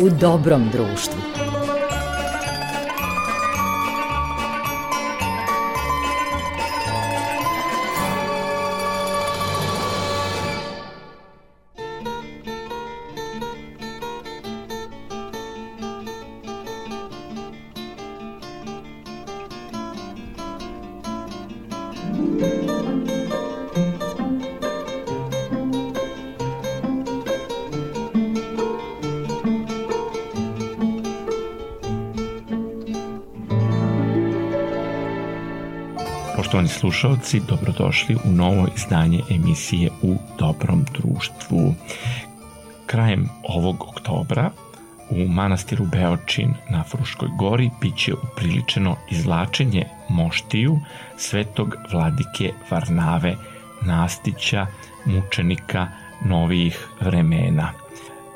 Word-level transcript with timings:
u 0.00 0.08
dobrom 0.10 0.68
društvu. 0.72 1.47
Slušalci, 37.00 37.40
dobrodošli 37.48 38.16
u 38.24 38.32
novo 38.32 38.66
izdanje 38.76 39.20
emisije 39.30 39.90
U 40.02 40.16
dobrom 40.38 40.84
društvu. 40.92 41.74
Krajem 42.86 43.28
ovog 43.42 43.84
oktobra 43.88 44.50
u 45.10 45.28
manastiru 45.28 45.84
Beočin 45.84 46.54
na 46.70 46.84
Fruškoj 46.84 47.28
gori 47.38 47.70
biće 47.80 48.14
upriličeno 48.14 48.96
izlačenje 49.10 49.84
moštiju 50.08 50.80
svetog 51.16 51.76
vladike 51.92 52.52
Varnave 52.70 53.36
Nastića, 53.82 54.66
mučenika 55.04 55.88
novijih 56.24 56.88
vremena. 57.00 57.72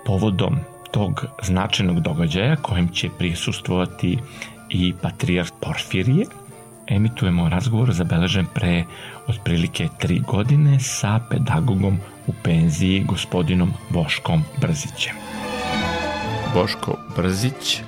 Povodom 0.06 0.56
tog 0.90 1.24
značajnog 1.42 2.00
događaja 2.00 2.56
kojem 2.56 2.88
će 2.88 3.08
prisustvovati 3.18 4.18
i 4.68 4.94
patrijarh 5.02 5.50
Porfirije, 5.60 6.27
emitujemo 6.86 7.48
razgovor 7.48 7.92
zabeležen 7.92 8.47
pre 8.55 8.84
otprilike 9.27 9.88
tri 9.98 10.20
godine 10.20 10.80
sa 10.80 11.20
pedagogom 11.30 11.98
u 12.27 12.33
penziji 12.42 13.05
gospodinom 13.05 13.72
Boškom 13.91 14.44
Brzićem. 14.61 15.14
Boško 16.55 16.97
Brzić 17.16 17.80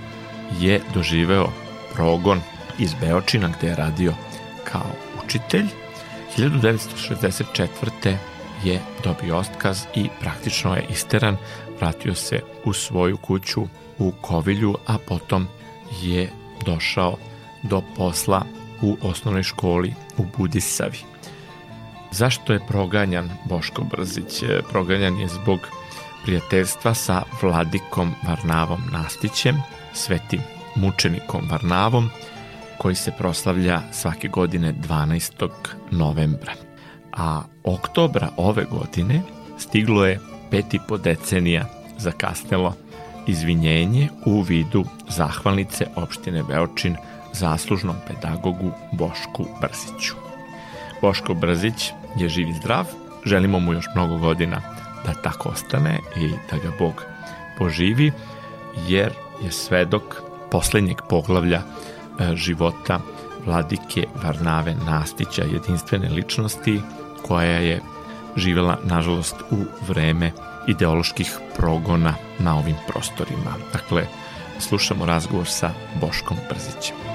je 0.60 0.80
doživeo 0.94 1.48
progon 1.94 2.40
iz 2.78 2.94
Beočina 3.00 3.48
gde 3.58 3.66
je 3.66 3.76
radio 3.76 4.14
kao 4.64 4.90
učitelj. 5.24 5.66
1964. 6.36 8.16
je 8.64 8.80
dobio 9.04 9.36
ostkaz 9.36 9.84
i 9.94 10.08
praktično 10.20 10.74
je 10.74 10.86
isteran, 10.90 11.36
vratio 11.80 12.14
se 12.14 12.40
u 12.64 12.72
svoju 12.72 13.16
kuću 13.16 13.62
u 13.98 14.12
Kovilju, 14.20 14.74
a 14.86 14.98
potom 15.08 15.48
je 16.02 16.30
došao 16.66 17.16
do 17.62 17.82
posla 17.96 18.44
u 18.84 18.96
osnovnoj 19.02 19.42
školi 19.42 19.94
u 20.16 20.24
Budisavi. 20.38 20.98
Zašto 22.10 22.52
je 22.52 22.66
proganjan 22.68 23.30
Boško 23.44 23.82
Brzić? 23.84 24.42
E, 24.42 24.60
proganjan 24.70 25.16
je 25.16 25.28
zbog 25.28 25.58
prijateljstva 26.24 26.94
sa 26.94 27.22
vladikom 27.42 28.14
Varnavom 28.28 28.82
Nastićem, 28.92 29.56
svetim 29.92 30.40
mučenikom 30.74 31.48
Varnavom, 31.50 32.10
koji 32.78 32.94
se 32.94 33.12
proslavlja 33.18 33.82
svake 33.92 34.28
godine 34.28 34.74
12. 34.88 35.48
novembra. 35.90 36.52
A 37.12 37.42
oktobra 37.64 38.28
ove 38.36 38.64
godine 38.64 39.22
stiglo 39.58 40.06
je 40.06 40.20
pet 40.50 40.74
i 40.74 40.78
po 40.88 40.98
decenija 40.98 41.66
zakasnelo 41.98 42.74
izvinjenje 43.26 44.08
u 44.26 44.40
vidu 44.40 44.84
zahvalnice 45.08 45.86
opštine 45.96 46.42
Beočin– 46.42 46.96
zaslužnom 47.34 47.96
pedagogu 48.06 48.70
Bošku 48.92 49.46
Brziću. 49.60 50.14
Boško 51.00 51.34
Brzić 51.34 51.92
je 52.16 52.28
živ 52.28 52.48
i 52.48 52.52
zdrav, 52.52 52.86
želimo 53.24 53.58
mu 53.58 53.72
još 53.72 53.86
mnogo 53.94 54.18
godina 54.18 54.60
da 55.06 55.12
tako 55.22 55.48
ostane 55.48 55.98
i 56.16 56.28
da 56.50 56.56
ga 56.56 56.70
Bog 56.78 57.04
poživi, 57.58 58.12
jer 58.88 59.12
je 59.42 59.52
svedok 59.52 60.02
poslednjeg 60.50 60.96
poglavlja 61.08 61.62
e, 61.62 62.36
života 62.36 63.00
vladike 63.46 64.06
Varnave 64.24 64.74
Nastića, 64.86 65.42
jedinstvene 65.42 66.08
ličnosti 66.08 66.80
koja 67.26 67.58
je 67.58 67.80
živela, 68.36 68.78
nažalost, 68.84 69.36
u 69.50 69.56
vreme 69.88 70.32
ideoloških 70.66 71.38
progona 71.56 72.14
na 72.38 72.58
ovim 72.58 72.76
prostorima. 72.88 73.54
Dakle, 73.72 74.06
slušamo 74.58 75.06
razgovor 75.06 75.46
sa 75.46 75.70
Boškom 76.00 76.36
Brzićem. 76.50 77.13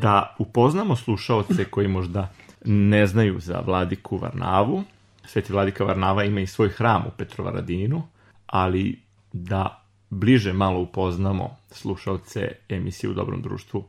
Da 0.00 0.36
upoznamo 0.38 0.96
slušaoce 0.96 1.64
koji 1.64 1.88
možda 1.88 2.32
ne 2.64 3.06
znaju 3.06 3.40
za 3.40 3.60
vladiku 3.66 4.16
Varnavu. 4.16 4.82
Sveti 5.26 5.52
vladika 5.52 5.84
Varnava 5.84 6.24
ima 6.24 6.40
i 6.40 6.46
svoj 6.46 6.68
hram 6.68 7.06
u 7.06 7.10
Petrovaradinu, 7.16 8.02
ali 8.46 9.00
da 9.32 9.82
bliže 10.10 10.52
malo 10.52 10.80
upoznamo 10.80 11.56
slušaoce 11.70 12.52
emisije 12.68 13.10
u 13.10 13.14
Dobrom 13.14 13.42
društvu 13.42 13.84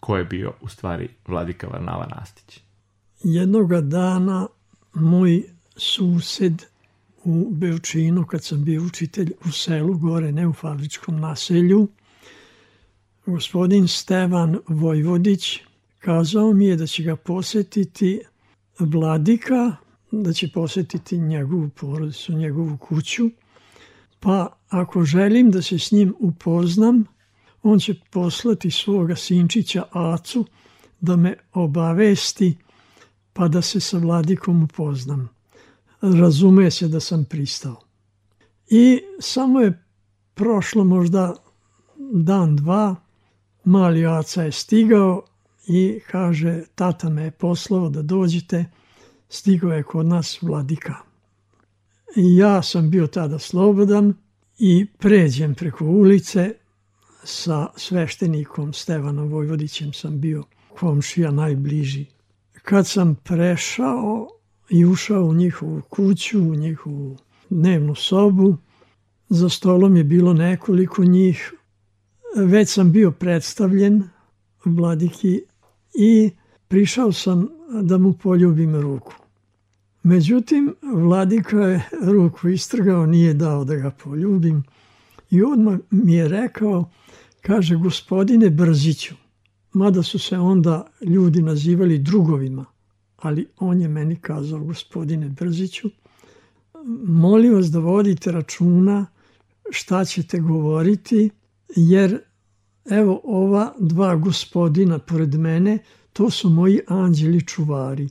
ko 0.00 0.16
je 0.16 0.24
bio 0.24 0.52
u 0.60 0.68
stvari 0.68 1.08
vladika 1.26 1.66
Varnava 1.66 2.06
Nastić. 2.16 2.60
Jednoga 3.24 3.80
dana 3.80 4.46
moj 4.94 5.42
sused 5.76 6.62
u 7.24 7.48
Beočinu, 7.50 8.26
kad 8.26 8.44
sam 8.44 8.64
bio 8.64 8.82
učitelj 8.82 9.32
u 9.44 9.52
selu, 9.52 9.98
gore 9.98 10.32
ne 10.32 10.46
u 10.48 10.52
fabričkom 10.52 11.20
naselju, 11.20 11.88
gospodin 13.26 13.88
Stevan 13.88 14.58
Vojvodić 14.68 15.60
kazao 15.98 16.52
mi 16.52 16.66
je 16.66 16.76
da 16.76 16.86
će 16.86 17.02
ga 17.02 17.16
posetiti 17.16 18.20
vladika, 18.78 19.76
da 20.10 20.32
će 20.32 20.48
posetiti 20.54 21.18
njegovu 21.18 21.68
porodicu, 21.68 22.32
njegovu 22.32 22.76
kuću, 22.76 23.30
pa 24.20 24.58
ako 24.68 25.04
želim 25.04 25.50
da 25.50 25.62
se 25.62 25.78
s 25.78 25.92
njim 25.92 26.14
upoznam, 26.18 27.04
on 27.62 27.78
će 27.78 27.94
poslati 28.10 28.70
svoga 28.70 29.16
sinčića 29.16 29.84
Acu 29.90 30.46
da 31.00 31.16
me 31.16 31.34
obavesti 31.52 32.56
pa 33.32 33.48
da 33.48 33.62
se 33.62 33.80
sa 33.80 33.98
vladikom 33.98 34.62
upoznam. 34.62 35.28
Razume 36.00 36.70
se 36.70 36.88
da 36.88 37.00
sam 37.00 37.24
pristao. 37.24 37.76
I 38.68 39.00
samo 39.20 39.60
je 39.60 39.82
prošlo 40.34 40.84
možda 40.84 41.34
dan, 42.12 42.56
dva, 42.56 42.96
Mali 43.64 44.06
oca 44.06 44.42
je 44.42 44.52
stigao 44.52 45.22
i 45.66 46.00
kaže, 46.10 46.62
tata 46.74 47.08
me 47.08 47.22
je 47.22 47.30
poslao 47.30 47.88
da 47.88 48.02
dođete, 48.02 48.64
stigao 49.28 49.72
je 49.72 49.82
kod 49.82 50.06
nas 50.06 50.42
vladika. 50.42 50.94
I 52.16 52.36
ja 52.36 52.62
sam 52.62 52.90
bio 52.90 53.06
tada 53.06 53.38
slobodan 53.38 54.14
i 54.58 54.86
pređem 54.98 55.54
preko 55.54 55.84
ulice 55.84 56.54
sa 57.24 57.66
sveštenikom 57.76 58.72
Stevanom 58.72 59.28
Vojvodićem 59.28 59.92
sam 59.92 60.20
bio 60.20 60.44
komšija 60.78 61.30
najbliži. 61.30 62.06
Kad 62.52 62.86
sam 62.86 63.14
prešao 63.14 64.28
i 64.70 64.84
ušao 64.84 65.24
u 65.24 65.34
njihovu 65.34 65.82
kuću, 65.88 66.40
u 66.40 66.54
njihovu 66.54 67.16
dnevnu 67.50 67.94
sobu, 67.94 68.56
za 69.28 69.48
stolom 69.48 69.96
je 69.96 70.04
bilo 70.04 70.32
nekoliko 70.32 71.04
njih, 71.04 71.52
već 72.36 72.68
sam 72.72 72.92
bio 72.92 73.10
predstavljen 73.10 74.04
vladiki 74.64 75.42
i 75.94 76.30
prišao 76.68 77.12
sam 77.12 77.48
da 77.82 77.98
mu 77.98 78.12
poljubim 78.12 78.80
ruku. 78.80 79.12
Međutim, 80.02 80.74
vladika 80.82 81.58
je 81.58 81.88
ruku 82.02 82.48
istrgao, 82.48 83.06
nije 83.06 83.34
dao 83.34 83.64
da 83.64 83.76
ga 83.76 83.90
poljubim 83.90 84.62
i 85.30 85.42
odmah 85.42 85.78
mi 85.90 86.14
je 86.14 86.28
rekao, 86.28 86.90
kaže, 87.40 87.76
gospodine 87.76 88.50
Brziću, 88.50 89.14
mada 89.72 90.02
su 90.02 90.18
se 90.18 90.38
onda 90.38 90.86
ljudi 91.00 91.42
nazivali 91.42 91.98
drugovima, 91.98 92.64
ali 93.16 93.46
on 93.58 93.80
je 93.80 93.88
meni 93.88 94.16
kazao, 94.16 94.64
gospodine 94.64 95.28
Brziću, 95.28 95.90
molim 97.06 97.54
vas 97.54 97.66
da 97.66 97.78
vodite 97.78 98.32
računa 98.32 99.06
šta 99.70 100.04
ćete 100.04 100.40
govoriti, 100.40 101.30
jer 101.76 102.20
evo 102.90 103.20
ova 103.24 103.72
dva 103.78 104.16
gospodina 104.16 104.98
pored 104.98 105.34
mene, 105.34 105.78
to 106.12 106.30
su 106.30 106.48
moji 106.50 106.80
anđeli 106.88 107.46
čuvari. 107.46 108.08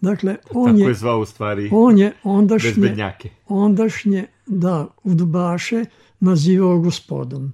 Dakle, 0.00 0.36
on 0.54 0.66
Tako 0.66 0.78
je, 0.80 0.88
je 0.88 0.94
zvao 0.94 1.20
u 1.20 1.24
stvari 1.24 1.68
on 1.72 1.98
je 1.98 2.12
ondašnje, 2.24 2.70
bezbednjake. 2.70 3.30
ondašnje, 3.48 4.26
da, 4.46 4.86
udbaše 5.04 5.84
nazivao 6.20 6.78
gospodom. 6.78 7.52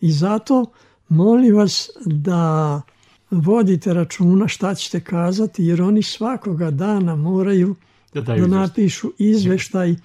I 0.00 0.12
zato 0.12 0.64
molim 1.08 1.56
vas 1.56 1.90
da 2.06 2.82
vodite 3.30 3.94
računa 3.94 4.48
šta 4.48 4.74
ćete 4.74 5.00
kazati, 5.00 5.64
jer 5.64 5.82
oni 5.82 6.02
svakoga 6.02 6.70
dana 6.70 7.16
moraju 7.16 7.74
Da, 8.14 8.20
da, 8.20 8.36
izveštaj. 8.36 8.58
napišu 8.60 9.12
izveštaj 9.18 9.90
e, 9.90 9.96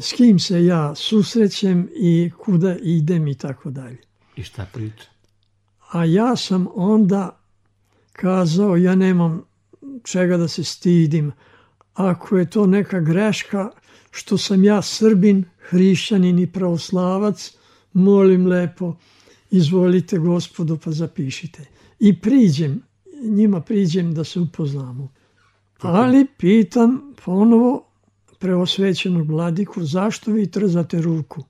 s 0.00 0.12
kim 0.12 0.38
se 0.38 0.64
ja 0.64 0.94
susrećem 0.94 1.88
i 1.94 2.30
kuda 2.44 2.76
idem 2.82 3.28
i 3.28 3.34
tako 3.34 3.70
dalje. 3.70 3.98
I 4.38 4.42
šta 4.42 4.66
priča? 4.72 5.04
A 5.90 6.04
ja 6.04 6.36
sam 6.36 6.66
onda 6.74 7.40
kazao, 8.12 8.76
ja 8.76 8.94
nemam 8.94 9.42
čega 10.04 10.36
da 10.36 10.48
se 10.48 10.64
stidim. 10.64 11.32
Ako 11.94 12.38
je 12.38 12.50
to 12.50 12.66
neka 12.66 13.00
greška, 13.00 13.70
što 14.10 14.38
sam 14.38 14.64
ja 14.64 14.82
srbin, 14.82 15.44
hrišćanin 15.58 16.38
i 16.38 16.46
pravoslavac, 16.46 17.52
molim 17.92 18.46
lepo, 18.46 18.94
izvolite 19.50 20.18
gospodu 20.18 20.78
pa 20.84 20.90
zapišite. 20.90 21.64
I 21.98 22.20
priđem, 22.20 22.82
njima 23.22 23.60
priđem 23.60 24.14
da 24.14 24.24
se 24.24 24.40
upoznamo. 24.40 25.08
Ali 25.80 26.26
pitam 26.38 27.14
ponovo 27.24 27.86
preosvećenog 28.38 29.30
vladiku, 29.30 29.84
zašto 29.84 30.30
vi 30.30 30.50
trzate 30.50 31.02
ruku? 31.02 31.44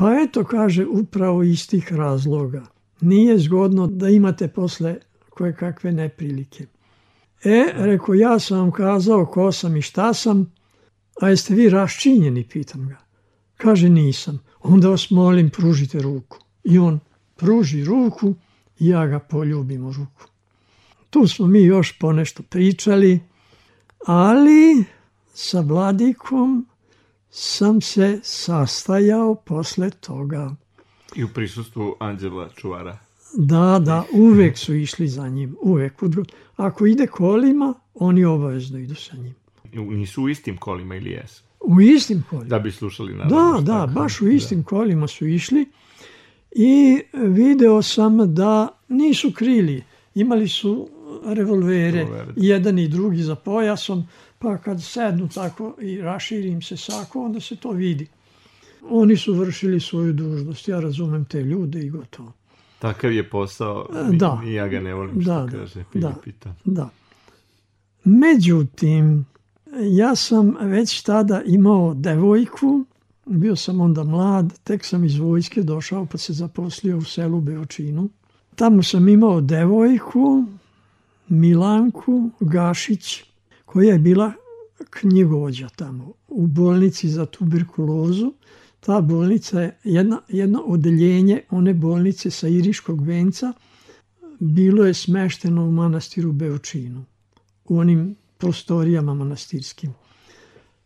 Pa 0.00 0.14
eto, 0.24 0.44
kaže, 0.44 0.86
upravo 0.86 1.42
iz 1.42 1.68
tih 1.68 1.92
razloga. 1.92 2.66
Nije 3.00 3.38
zgodno 3.38 3.86
da 3.86 4.08
imate 4.08 4.48
posle 4.48 4.96
koje 5.30 5.56
kakve 5.56 5.92
neprilike. 5.92 6.66
E, 7.44 7.64
reko, 7.74 8.14
ja 8.14 8.38
sam 8.38 8.58
vam 8.58 8.70
kazao 8.70 9.26
ko 9.26 9.52
sam 9.52 9.76
i 9.76 9.82
šta 9.82 10.14
sam, 10.14 10.52
a 11.20 11.28
jeste 11.28 11.54
vi 11.54 11.68
raščinjeni, 11.70 12.48
pitam 12.48 12.88
ga. 12.88 12.96
Kaže, 13.56 13.88
nisam. 13.88 14.38
Onda 14.62 14.88
vas 14.88 15.10
molim, 15.10 15.50
pružite 15.50 15.98
ruku. 15.98 16.38
I 16.64 16.78
on 16.78 17.00
pruži 17.36 17.84
ruku 17.84 18.34
i 18.78 18.88
ja 18.88 19.06
ga 19.06 19.18
poljubim 19.18 19.86
u 19.86 19.92
ruku. 19.92 20.24
Tu 21.10 21.28
smo 21.28 21.46
mi 21.46 21.62
još 21.62 21.98
ponešto 21.98 22.42
pričali, 22.42 23.20
ali 24.06 24.84
sa 25.34 25.60
vladikom 25.60 26.69
sam 27.30 27.80
se 27.80 28.20
sastajao 28.22 29.34
posle 29.34 29.90
toga. 29.90 30.54
I 31.16 31.24
u 31.24 31.28
prisustvu 31.28 31.94
Anđela 31.98 32.48
Čuvara. 32.50 32.98
Da, 33.34 33.80
da, 33.84 34.04
uvek 34.12 34.58
su 34.58 34.74
išli 34.74 35.08
za 35.08 35.28
njim, 35.28 35.56
uvek. 35.62 35.92
Ako 36.56 36.86
ide 36.86 37.06
kolima, 37.06 37.74
oni 37.94 38.24
obavezno 38.24 38.78
idu 38.78 38.94
sa 38.94 39.16
njim. 39.16 39.34
Nisu 39.72 40.22
u 40.22 40.28
istim 40.28 40.56
kolima 40.56 40.96
ili 40.96 41.10
jesu? 41.10 41.42
U 41.60 41.80
istim 41.80 42.24
kolima. 42.30 42.48
Da 42.48 42.58
bi 42.58 42.72
slušali 42.72 43.14
naravno. 43.14 43.36
Da, 43.52 43.60
da, 43.62 43.86
šta- 43.86 44.00
baš 44.00 44.20
u 44.20 44.28
istim 44.28 44.62
kolima 44.62 45.06
su 45.06 45.26
išli 45.26 45.68
i 46.50 47.00
video 47.14 47.82
sam 47.82 48.34
da 48.34 48.68
nisu 48.88 49.32
krili. 49.32 49.84
Imali 50.14 50.48
su 50.48 50.88
revolvere, 51.24 51.90
Revolvere. 51.92 52.32
i 52.36 52.46
jedan 52.46 52.78
i 52.78 52.88
drugi 52.88 53.22
za 53.22 53.34
pojasom, 53.34 54.06
pa 54.42 54.58
kad 54.58 54.82
sednu 54.82 55.28
tako 55.28 55.74
i 55.80 56.00
raširi 56.00 56.48
im 56.48 56.62
se 56.62 56.76
sako, 56.76 57.24
onda 57.24 57.40
se 57.40 57.56
to 57.56 57.70
vidi. 57.70 58.06
Oni 58.90 59.16
su 59.16 59.34
vršili 59.34 59.80
svoju 59.80 60.12
dužnost, 60.12 60.68
ja 60.68 60.80
razumem 60.80 61.24
te 61.24 61.42
ljude 61.42 61.80
i 61.80 61.90
gotovo. 61.90 62.32
Takav 62.78 63.12
je 63.12 63.30
posao, 63.30 63.86
E, 63.94 64.10
ni, 64.10 64.18
da. 64.18 64.40
ni 64.44 64.52
ja 64.52 64.68
ga 64.68 64.80
ne 64.80 64.94
volim 64.94 65.22
što 65.22 65.34
Da, 65.34 65.40
da, 65.46 65.58
kaže 65.58 65.78
da. 65.78 65.84
Filipita. 65.92 66.54
Da. 66.64 66.88
Međutim, 68.04 69.26
ja 69.80 70.16
sam 70.16 70.56
već 70.60 71.02
tada 71.02 71.42
imao 71.46 71.94
devojku, 71.94 72.84
bio 73.26 73.56
sam 73.56 73.80
onda 73.80 74.04
mlad, 74.04 74.58
tek 74.64 74.84
sam 74.84 75.04
iz 75.04 75.18
vojske 75.18 75.62
došao 75.62 76.06
pa 76.06 76.18
se 76.18 76.32
zaposlio 76.32 76.98
u 76.98 77.04
selu 77.04 77.40
Beočinu. 77.40 78.08
Tamo 78.54 78.82
sam 78.82 79.08
imao 79.08 79.40
devojku, 79.40 80.44
Milanku 81.28 82.30
Gašić, 82.40 83.29
koja 83.70 83.92
je 83.92 83.98
bila 83.98 84.32
knjigovođa 84.90 85.68
tamo 85.68 86.12
u 86.28 86.46
bolnici 86.46 87.08
za 87.08 87.26
tuberkulozu. 87.26 88.32
Ta 88.80 89.00
bolnica 89.00 89.60
je 89.60 89.78
jedna, 89.84 90.20
jedno 90.28 90.62
odeljenje 90.66 91.42
one 91.50 91.74
bolnice 91.74 92.30
sa 92.30 92.48
Iriškog 92.48 93.06
venca, 93.06 93.52
bilo 94.38 94.84
je 94.84 94.94
smešteno 94.94 95.64
u 95.64 95.70
manastiru 95.70 96.32
Beočinu, 96.32 97.04
u 97.64 97.78
onim 97.78 98.16
prostorijama 98.38 99.14
manastirskim. 99.14 99.94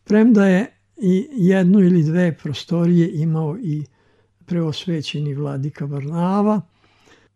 Premda 0.05 0.47
je 0.47 0.73
i 0.97 1.29
jednu 1.33 1.81
ili 1.81 2.03
dve 2.03 2.39
prostorije 2.43 3.11
imao 3.15 3.57
i 3.59 3.85
preosvećeni 4.47 5.35
vladika 5.35 5.85
Varnava, 5.85 6.61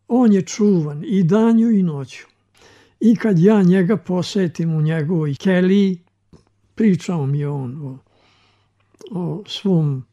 on 0.09 0.33
je 0.33 0.43
čuvan 0.43 1.05
i 1.06 1.23
danju 1.23 1.71
i 1.71 1.83
noću. 1.83 2.38
I 3.00 3.17
kad 3.17 3.39
ja 3.39 3.62
njega 3.62 3.97
posetim 3.97 4.75
u 4.75 4.83
njegovoj 4.83 5.35
keliji, 5.35 5.99
pričao 6.75 7.27
mi 7.27 7.39
je 7.39 7.49
on 7.49 7.87
o, 7.87 7.99
o 9.11 9.45
svom 9.47 10.05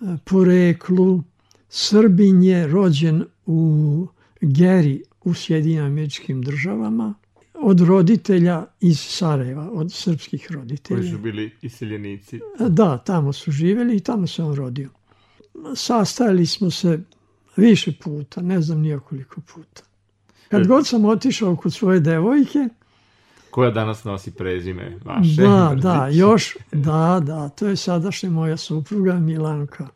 e, 0.00 0.04
poreklu. 0.24 1.22
Srbin 1.68 2.42
je 2.42 2.66
rođen 2.66 3.24
u 3.46 4.06
Geri 4.40 5.02
u 5.24 5.34
Sjedinim 5.34 5.84
američkim 5.84 6.42
državama 6.42 7.14
od 7.54 7.80
roditelja 7.80 8.66
iz 8.80 9.00
Sarajeva, 9.00 9.70
od 9.72 9.92
srpskih 9.92 10.52
roditelja. 10.52 11.00
Koji 11.00 11.10
su 11.10 11.18
bili 11.18 11.50
iseljenici. 11.62 12.40
Da, 12.68 12.98
tamo 12.98 13.32
su 13.32 13.50
živjeli 13.50 13.96
i 13.96 14.00
tamo 14.00 14.26
se 14.26 14.42
on 14.42 14.54
rodio. 14.54 14.88
Sastajali 15.74 16.46
smo 16.46 16.70
se 16.70 17.00
više 17.56 17.92
puta, 18.02 18.42
ne 18.42 18.60
znam 18.60 18.80
nijekoliko 18.80 19.40
puta. 19.40 19.82
Kad 20.50 20.66
god 20.66 20.86
sam 20.86 21.04
otišao 21.04 21.56
kod 21.56 21.72
svoje 21.72 22.00
devojke, 22.00 22.68
Koja 23.50 23.70
danas 23.70 24.04
nosi 24.04 24.30
prezime 24.30 24.98
vaše. 25.04 25.42
da, 25.42 25.68
Brzić. 25.70 25.82
da, 25.82 26.08
još, 26.12 26.56
da, 26.72 27.20
da, 27.24 27.48
to 27.48 27.66
je 27.66 27.76
sadašnja 27.76 28.30
moja 28.30 28.56
supruga 28.56 29.12
Milanka. 29.14 29.88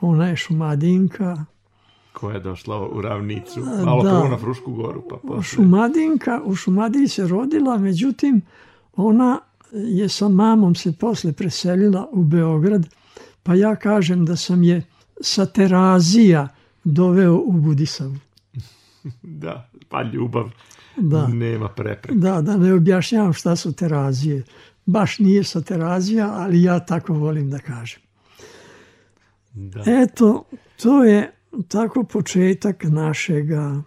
Ona 0.00 0.28
je 0.28 0.36
šumadinka, 0.36 1.44
Koja 2.12 2.34
je 2.34 2.40
došla 2.40 2.88
u 2.88 3.00
ravnicu. 3.02 3.60
Malo 3.84 4.02
da. 4.02 4.10
prvo 4.10 4.28
na 4.28 4.38
Frušku 4.38 4.72
goru, 4.72 5.02
pa 5.10 5.16
posle. 5.16 5.42
šumadinka, 5.42 6.40
u 6.44 6.54
Šumadiji 6.54 7.08
se 7.08 7.26
rodila, 7.26 7.78
međutim, 7.78 8.40
ona 8.96 9.38
je 9.72 10.08
sa 10.08 10.28
mamom 10.28 10.74
se 10.74 10.92
posle 10.92 11.32
preselila 11.32 12.08
u 12.12 12.22
Beograd, 12.24 12.86
pa 13.42 13.54
ja 13.54 13.76
kažem 13.76 14.24
da 14.26 14.36
sam 14.36 14.62
je 14.62 14.82
sa 15.20 15.46
Terazija 15.46 16.48
doveo 16.84 17.34
u 17.36 17.52
Budisavu. 17.52 18.14
Da, 19.42 19.70
pa 19.88 20.02
ljubav 20.02 20.50
Da. 20.96 21.26
nema 21.26 21.68
prepreka. 21.68 22.14
Da, 22.14 22.40
da 22.42 22.56
ne 22.56 22.72
objašnjavam 22.74 23.32
šta 23.32 23.56
su 23.56 23.72
terazije. 23.72 24.42
Baš 24.86 25.18
nije 25.18 25.44
sa 25.44 25.60
terazija, 25.60 26.32
ali 26.32 26.62
ja 26.62 26.80
tako 26.86 27.12
volim 27.12 27.50
da 27.50 27.58
kažem. 27.58 28.00
Da. 29.54 29.82
Eto, 29.86 30.44
to 30.82 31.04
je 31.04 31.32
tako 31.68 32.04
početak 32.04 32.84
našega 32.84 33.82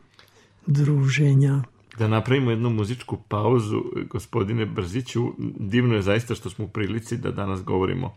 druženja. 0.68 1.64
Da 1.98 2.08
napravimo 2.08 2.52
jednu 2.52 2.70
muzičku 2.70 3.18
pauzu, 3.28 3.84
gospodine 4.10 4.66
Brziću. 4.66 5.34
Divno 5.60 5.96
je 5.96 6.02
zaista 6.02 6.36
što 6.36 6.50
smo 6.50 6.66
u 6.66 6.68
prilici 6.68 7.18
da 7.18 7.32
danas 7.32 7.64
govorimo 7.64 8.16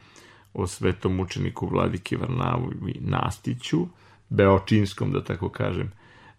o 0.55 0.67
svetom 0.67 1.15
mučeniku 1.17 1.67
Vladiki 1.67 2.17
Varnavu 2.17 2.73
i 2.89 3.01
Nastiću, 3.01 3.87
beočinskom, 4.29 5.13
da 5.13 5.25
tako 5.25 5.49
kažem, 5.49 5.93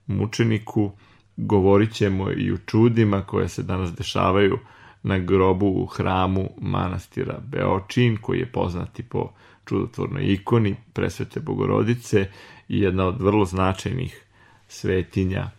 mučeniku. 0.07 0.91
Govorit 1.37 1.93
ćemo 1.93 2.31
i 2.31 2.51
o 2.51 2.57
čudima 2.65 3.21
koje 3.21 3.49
se 3.49 3.63
danas 3.63 3.91
dešavaju 3.93 4.59
na 5.03 5.17
grobu 5.17 5.65
u 5.65 5.85
hramu 5.85 6.49
manastira 6.61 7.39
Beočin, 7.47 8.17
koji 8.21 8.39
je 8.39 8.51
poznati 8.51 9.03
po 9.03 9.31
čudotvornoj 9.65 10.23
ikoni 10.33 10.75
presvete 10.93 11.39
Bogorodice 11.39 12.31
i 12.69 12.79
jedna 12.79 13.05
od 13.05 13.21
vrlo 13.21 13.45
značajnih 13.45 14.23
svetinja 14.67 15.49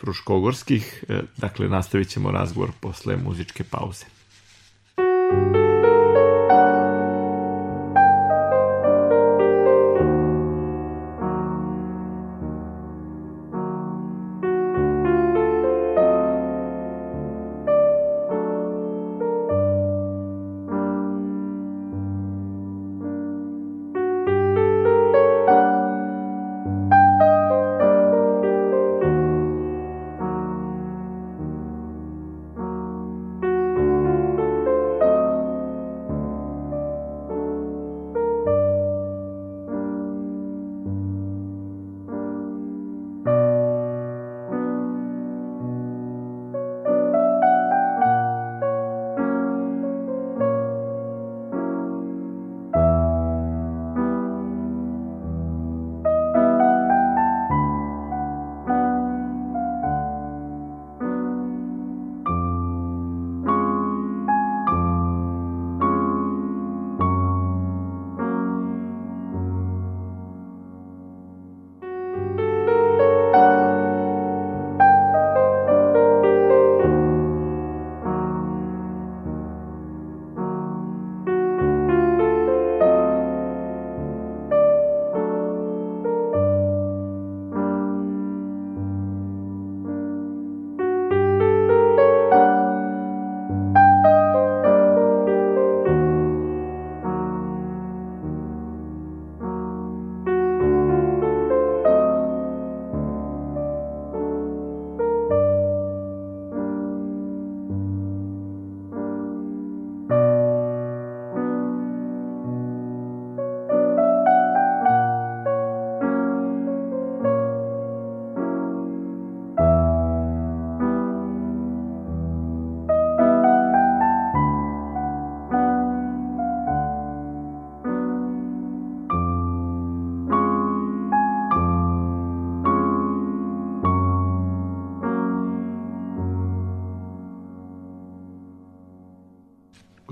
fruškogorskih. 0.00 1.04
E, 1.08 1.20
Dakle, 1.36 1.68
nastavit 1.68 2.08
ćemo 2.08 2.30
razgovor 2.30 2.70
posle 2.80 3.16
muzičke 3.16 3.64
pauze. 3.64 4.04
Thank 4.96 5.56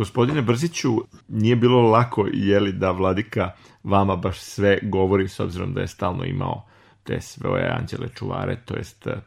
Gospodine 0.03 0.43
Brziću, 0.43 0.97
nije 1.29 1.57
bilo 1.57 1.83
lako 1.83 2.27
jeli 2.33 2.73
da 2.73 2.91
vladika 2.91 3.51
vama 3.83 4.17
baš 4.17 4.41
sve 4.41 4.79
govori 4.83 5.29
s 5.29 5.41
obzirom 5.41 5.75
da 5.75 5.81
je 5.81 5.89
stalno 5.89 6.25
imao 6.25 6.65
te 7.03 7.21
svoje 7.21 7.69
anđele 7.79 8.09
čuvare, 8.15 8.57
to 8.65 8.77
jest 8.77 9.07
eh, 9.07 9.21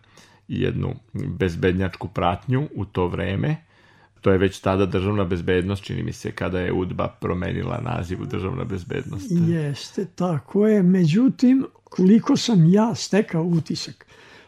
jednu 0.48 0.96
bezbednjačku 1.14 2.08
pratnju 2.08 2.68
u 2.76 2.86
to 2.86 3.08
vreme. 3.08 3.56
To 4.22 4.32
je 4.32 4.38
već 4.38 4.60
tada 4.60 4.86
državna 4.86 5.24
bezbednost, 5.24 5.84
čini 5.84 6.04
mi 6.04 6.14
se, 6.14 6.32
kada 6.32 6.60
je 6.60 6.74
UDBA 6.74 7.08
promenila 7.08 7.82
naziv 7.82 8.22
u 8.22 8.26
državna 8.26 8.64
bezbednost. 8.64 9.28
Jeste, 9.32 10.06
tako 10.16 10.68
je. 10.68 10.84
Međutim, 10.84 11.66
koliko 11.84 12.38
sam 12.38 12.74
ja 12.74 12.96
stekao 12.96 13.44
utisak, 13.44 14.06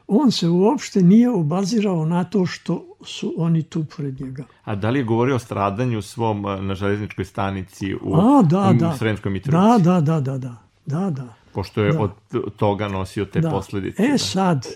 on 0.08 0.32
se 0.32 0.50
uopšte 0.50 1.02
nije 1.02 1.30
obazirao 1.30 2.06
na 2.06 2.24
to 2.24 2.46
što 2.46 2.86
su 3.06 3.34
oni 3.38 3.64
tu 3.64 3.86
pored 3.98 4.22
njega. 4.22 4.44
A 4.64 4.76
da 4.76 4.90
li 4.90 5.00
je 5.00 5.04
govorio 5.04 5.36
o 5.36 5.40
stradanju 5.40 6.02
svom 6.02 6.46
eh, 6.46 6.62
na 6.62 6.76
železničkoj 6.76 7.26
stanici 7.26 7.96
u, 7.96 8.16
A, 8.16 8.42
da, 8.42 8.70
u 8.70 8.74
da. 8.74 8.96
Sremskoj 8.98 9.32
Mitrovici? 9.32 9.84
Da, 9.84 9.92
da, 9.92 10.02
da, 10.02 10.20
da, 10.20 10.38
da, 10.38 10.56
da, 10.86 11.10
da. 11.10 11.34
Pošto 11.54 11.84
je 11.84 11.92
Da. 11.92 12.00
od 12.02 12.12
toga 12.56 12.88
nosio 12.88 13.26
te 13.26 13.40
da. 13.42 13.50
posledice. 13.50 14.04
E 14.04 14.12
da. 14.12 14.18
sad, 14.18 14.68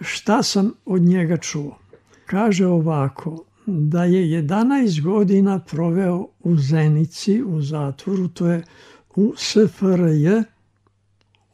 šta 0.00 0.42
sam 0.42 0.72
od 0.84 1.02
njega 1.02 1.36
čuo? 1.36 1.78
Kaže 2.26 2.66
ovako, 2.66 3.44
da 3.66 4.04
je 4.04 4.42
11 4.42 5.02
godina 5.02 5.58
proveo 5.58 6.26
u 6.40 6.56
Zenici, 6.56 7.42
u 7.42 7.60
zatvoru, 7.60 8.28
to 8.28 8.46
je 8.46 8.64
u 9.16 9.32
SFRJ, 9.36 10.42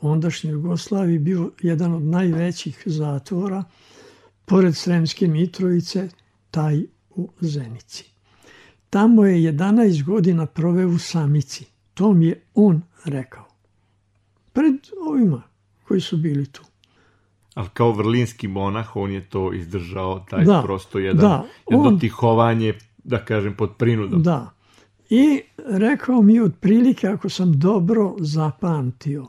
ondašnjoj 0.09 0.53
Jugoslaviji, 0.53 1.19
bio 1.19 1.51
jedan 1.63 1.95
od 1.95 2.03
najvećih 2.03 2.83
zatvora, 2.87 3.65
pored 4.45 4.77
Sremske 4.77 5.29
Mitrovice, 5.29 6.09
taj 6.51 6.83
u 7.11 7.29
Zenici. 7.41 8.05
Tamo 8.91 9.25
je 9.25 9.53
11 9.53 10.05
godina 10.05 10.47
proveo 10.47 10.89
u 10.89 10.99
Samici. 10.99 11.65
To 11.95 12.13
mi 12.13 12.27
je 12.27 12.41
on 12.55 12.83
rekao. 13.05 13.45
Pred 14.53 14.75
ovima 15.09 15.43
koji 15.85 16.01
su 16.01 16.17
bili 16.17 16.47
tu. 16.47 16.63
Ali 17.55 17.69
kao 17.73 17.93
vrlinski 17.93 18.49
monah, 18.49 18.97
on 18.97 19.13
je 19.13 19.29
to 19.29 19.53
izdržao, 19.53 20.25
taj 20.31 20.45
Da, 20.45 20.63
prosto 20.65 20.99
jedan, 20.99 21.21
da, 21.21 21.45
jedno 21.71 21.89
on- 21.89 21.99
tihovanje, 21.99 22.75
da 23.05 23.25
kažem, 23.25 23.57
pod 23.57 23.71
prinudom. 23.79 24.23
Da. 24.23 24.51
I 25.11 25.41
rekao 25.59 26.23
mi 26.23 26.41
otprilike, 26.41 27.07
ako 27.09 27.29
sam 27.29 27.59
dobro 27.59 28.15
zapamtio, 28.19 29.27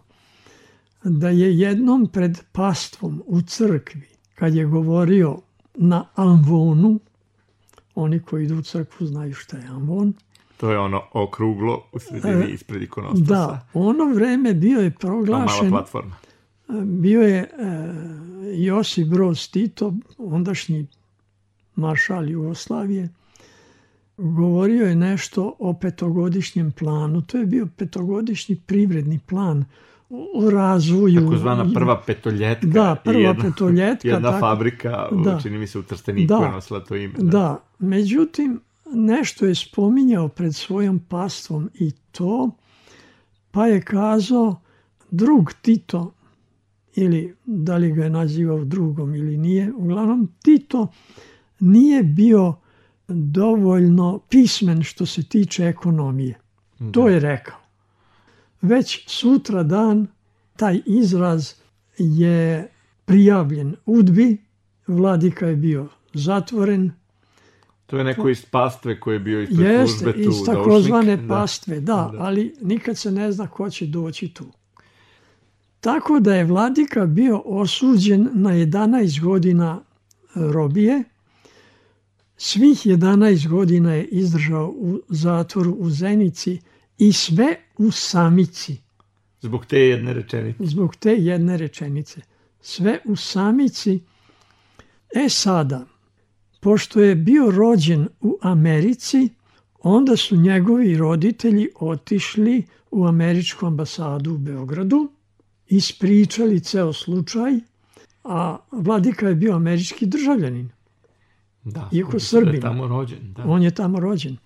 da 1.03 1.29
je 1.29 1.60
jednom 1.60 2.07
pred 2.07 2.39
pastvom 2.51 3.24
u 3.25 3.41
crkvi, 3.41 4.07
kad 4.36 4.55
je 4.55 4.65
govorio 4.65 5.38
na 5.75 6.05
amvonu, 6.15 7.00
oni 7.95 8.19
koji 8.19 8.45
idu 8.45 8.57
u 8.57 8.62
crkvu 8.62 9.07
znaju 9.07 9.33
šta 9.33 9.57
je 9.57 9.67
amvon, 9.67 10.13
To 10.57 10.72
je 10.72 10.79
ono 10.79 11.01
okruglo 11.13 11.83
u 11.91 12.00
sredini 12.00 12.51
ispred 12.53 12.81
ikonostasa. 12.81 13.24
E, 13.24 13.27
da, 13.27 13.67
ono 13.74 14.13
vreme 14.13 14.53
bio 14.53 14.79
je 14.79 14.91
Ta 14.91 15.07
mala 15.07 15.25
proglašen, 15.25 15.69
platforma. 15.69 16.15
bio 16.83 17.22
je 17.22 17.39
e, 17.39 17.48
Josip 18.55 19.07
Broz 19.07 19.50
Tito, 19.50 19.93
ondašnji 20.17 20.88
maršal 21.75 22.29
Jugoslavije, 22.29 23.10
govorio 24.17 24.86
je 24.86 24.95
nešto 24.95 25.55
o 25.60 25.74
petogodišnjem 25.74 26.72
planu. 26.72 27.22
To 27.22 27.38
je 27.38 27.45
bio 27.45 27.67
petogodišnji 27.77 28.55
privredni 28.55 29.19
plan 29.19 29.65
o 30.34 30.50
razvoju. 30.50 31.22
Takozvana 31.22 31.65
prva 31.74 32.01
petoljetka. 32.01 32.67
Da, 32.67 32.96
prva 33.03 33.20
jedna, 33.20 33.43
petoljetka, 33.43 34.08
Jedna 34.08 34.29
tako. 34.29 34.39
fabrika, 34.39 35.08
Da. 35.24 35.39
čini 35.43 35.58
mi 35.58 35.67
se 35.67 35.79
u 35.79 35.84
Trsteniku 35.84 36.27
Da. 36.27 36.46
je 36.46 36.51
nosila 36.51 36.79
to 36.79 36.96
ime. 36.96 37.13
Da, 37.17 37.63
međutim, 37.79 38.60
nešto 38.86 39.46
je 39.46 39.55
spominjao 39.55 40.27
pred 40.27 40.55
svojom 40.55 41.00
pastvom 41.00 41.70
i 41.74 41.91
to, 42.12 42.51
pa 43.51 43.67
je 43.67 43.82
kazao 43.82 44.62
drug 45.12 45.53
Tito, 45.62 46.13
ili 46.96 47.36
da 47.46 47.77
li 47.77 47.91
ga 47.91 48.03
je 48.03 48.10
nazivao 48.10 48.63
drugom 48.65 49.15
ili 49.15 49.38
nije, 49.38 49.74
uglavnom 49.74 50.29
Tito 50.43 50.88
nije 51.60 52.03
bio 52.03 52.55
dovoljno 53.08 54.20
pismen 54.20 54.84
što 54.84 55.05
se 55.05 55.24
tiče 55.24 55.65
ekonomije. 55.65 56.39
To 56.91 57.10
je 57.10 57.20
rekao. 57.20 57.62
Već 58.63 59.03
sutra 59.08 59.63
dan 59.63 60.08
taj 60.55 60.82
izraz 60.86 61.53
je 61.98 62.70
prijavljen 63.05 63.75
udbi, 63.86 64.38
vladika 64.88 65.48
je 65.48 65.55
bio 65.55 65.88
zatvoren, 66.13 66.91
To 67.86 67.98
je 67.98 68.03
neko 68.03 68.29
iz 68.29 68.46
pastve 68.46 69.00
koji 69.00 69.15
je 69.15 69.20
bio 69.20 69.41
ispred 69.41 69.60
Jeste, 69.72 69.88
službe 69.88 70.13
tu. 70.13 70.20
iz 70.20 70.25
doušnik. 70.25 70.46
takozvane 70.46 71.17
Da. 71.17 71.27
pastve, 71.27 71.79
da, 71.79 72.13
ali 72.17 72.55
nikad 72.62 72.98
se 72.98 73.12
ne 73.12 73.32
zna 73.32 73.48
ko 73.48 73.70
će 73.70 73.86
doći 73.86 74.27
tu. 74.27 74.46
Tako 75.79 76.20
da 76.20 76.36
je 76.36 76.43
vladika 76.46 77.05
bio 77.05 77.41
osuđen 77.46 78.29
na 78.34 78.50
11 78.50 79.22
godina 79.22 79.82
robije. 80.36 81.03
Svih 82.38 82.77
11 82.86 83.48
godina 83.48 83.93
je 83.93 84.05
izdržao 84.05 84.74
u 84.77 85.00
zatvoru 85.10 85.72
u 85.72 85.89
Zenici 85.89 86.60
i 87.03 87.13
sve 87.13 87.48
u 87.77 87.91
samici, 87.91 88.77
Zbog 89.41 89.65
te 89.65 89.79
jedne 89.79 90.13
rečenice. 90.13 90.65
zbog 90.65 90.95
te 90.95 91.12
jedne 91.12 91.57
rečenice. 91.57 92.22
Sve 92.62 93.00
u 93.05 93.15
samici. 93.15 94.00
E 95.15 95.29
sada, 95.29 95.86
pošto 96.60 97.00
je 97.01 97.15
bio 97.15 97.51
rođen 97.51 98.07
u 98.22 98.38
Americi, 98.41 99.29
onda 99.79 100.15
su 100.15 100.36
njegovi 100.38 100.98
roditelji 100.98 101.69
otišli 101.75 102.63
u 102.91 103.05
američku 103.05 103.65
ambasadu 103.65 104.33
u 104.33 104.38
Beogradu, 104.38 105.12
ispričali 105.67 106.60
ceo 106.60 106.93
slučaj, 106.93 107.51
a 108.24 108.57
vladika 108.72 109.27
je 109.27 109.36
bio 109.36 109.55
američki 109.55 110.05
državljanin. 110.05 110.69
Da, 111.63 111.89
Iako 111.91 112.12
da 112.12 112.15
je 112.15 112.19
Srbin. 112.22 112.62
tamo 112.62 112.88
rođen. 112.88 113.33
Da. 113.33 113.43
On 113.43 113.63
je 113.63 113.72
tamo 113.72 114.00
rođen. 114.00 114.38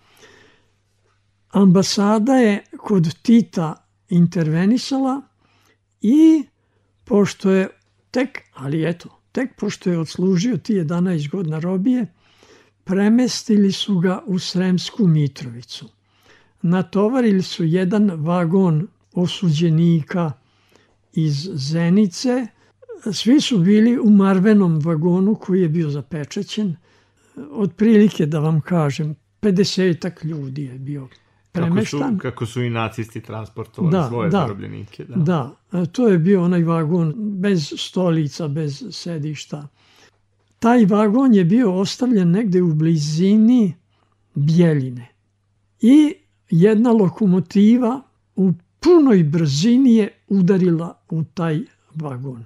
Ambasada 1.57 2.33
je 2.33 2.63
kod 2.77 3.21
Tita 3.21 3.85
intervenisala 4.09 5.21
i 6.01 6.43
pošto 7.03 7.51
je 7.51 7.69
tek, 8.11 8.41
ali 8.53 8.89
eto, 8.89 9.09
tek 9.31 9.55
pošto 9.55 9.89
je 9.89 9.99
odslužio 9.99 10.57
ti 10.57 10.73
11 10.73 11.29
godina 11.29 11.59
robije, 11.59 12.05
premestili 12.83 13.71
su 13.71 13.99
ga 13.99 14.23
u 14.25 14.39
Sremsku 14.39 15.07
Mitrovicu. 15.07 15.89
Natovarili 16.61 17.41
su 17.41 17.63
jedan 17.63 18.11
vagon 18.11 18.87
osuđenika 19.13 20.31
iz 21.13 21.49
Zenice. 21.53 22.47
Svi 23.13 23.41
su 23.41 23.57
bili 23.57 23.99
u 23.99 24.09
marvenom 24.09 24.79
vagonu 24.79 25.35
koji 25.35 25.61
je 25.61 25.69
bio 25.69 25.89
zapečećen. 25.89 26.75
Otprilike 27.51 28.25
da 28.25 28.39
vam 28.39 28.61
kažem, 28.61 29.15
50 29.41 30.25
ljudi 30.25 30.63
je 30.63 30.79
bio 30.79 31.07
Kako 31.61 31.85
su, 31.85 31.97
premeštan. 31.97 32.17
kako 32.17 32.45
su 32.45 32.61
i 32.63 32.69
nacisti 32.69 33.21
transportovali 33.21 33.91
Da, 33.91 34.07
svoje 34.07 34.29
da. 34.29 34.37
zarobljenike. 34.37 35.05
Da. 35.05 35.15
Da, 35.15 35.51
e, 35.81 35.85
to 35.85 36.07
je 36.07 36.17
bio 36.17 36.43
onaj 36.43 36.63
vagon 36.63 37.13
bez 37.17 37.73
stolica, 37.77 38.47
bez 38.47 38.83
sedišta. 38.91 39.67
Taj 40.59 40.85
vagon 40.85 41.33
je 41.33 41.45
bio 41.45 41.73
ostavljen 41.73 42.31
negde 42.31 42.61
u 42.61 42.73
blizini 42.73 43.75
Bjeljine. 44.35 45.07
I 45.81 46.13
jedna 46.49 46.91
lokomotiva 46.91 48.01
u 48.35 48.53
punoj 48.79 49.23
brzini 49.23 49.95
je 49.95 50.09
udarila 50.27 50.99
u 51.09 51.23
taj 51.23 51.59
vagon. 51.95 52.45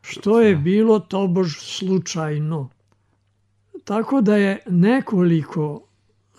Što 0.00 0.40
je 0.40 0.56
bilo 0.56 0.98
tobož 0.98 1.56
slučajno. 1.58 2.68
Tako 3.84 4.20
da 4.20 4.36
je 4.36 4.58
nekoliko 4.66 5.87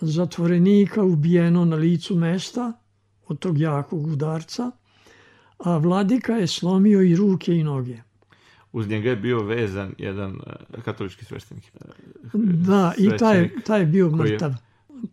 zatvorenika 0.00 1.02
ubijeno 1.02 1.64
na 1.64 1.76
licu 1.76 2.14
mesta 2.16 2.72
od 3.26 3.38
tog 3.38 3.58
jakog 3.58 4.06
udarca, 4.06 4.70
a 5.58 5.76
vladika 5.78 6.32
je 6.32 6.46
slomio 6.46 7.02
i 7.02 7.16
ruke 7.16 7.56
i 7.56 7.64
noge. 7.64 7.98
Uz 8.72 8.88
njega 8.88 9.10
je 9.10 9.16
bio 9.16 9.42
vezan 9.42 9.94
jedan 9.98 10.38
eh, 10.46 10.80
katolički 10.82 11.24
sveštenik. 11.24 11.64
eh, 11.74 11.88
Da, 12.34 12.92
i 12.98 13.10
taj, 13.18 13.50
taj 13.60 13.80
je 13.80 13.86
bio 13.86 14.10
koji 14.10 14.18
je- 14.20 14.32
mrtav. 14.32 14.52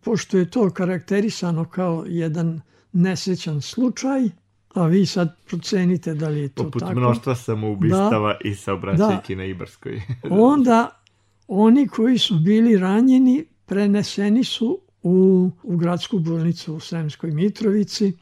Pošto 0.00 0.38
je 0.38 0.50
to 0.50 0.70
karakterisano 0.70 1.64
kao 1.64 2.04
jedan 2.08 2.60
nesrećan 2.92 3.60
slučaj, 3.60 4.28
a 4.70 4.86
vi 4.86 5.06
sad 5.06 5.36
procenite 5.46 6.14
da 6.14 6.28
li 6.28 6.40
je 6.40 6.48
to 6.48 6.64
Poput 6.64 6.80
tako. 6.82 6.94
mnoštva 6.94 7.34
samoubistava 7.34 8.36
i 8.44 8.54
saobraćajki 8.54 9.36
na 9.36 9.44
Ibarskoj. 9.44 10.02
Onda 10.30 11.00
oni 11.48 11.88
koji 11.88 12.18
su 12.18 12.34
bili 12.36 12.78
ranjeni 12.78 13.44
preneseni 13.68 14.44
su 14.44 14.78
u, 15.02 15.50
u 15.62 15.76
gradsku 15.76 16.18
bolnicu 16.18 16.74
u 16.74 16.80
Sremskoj 16.80 17.30
Mitrovici. 17.30 18.12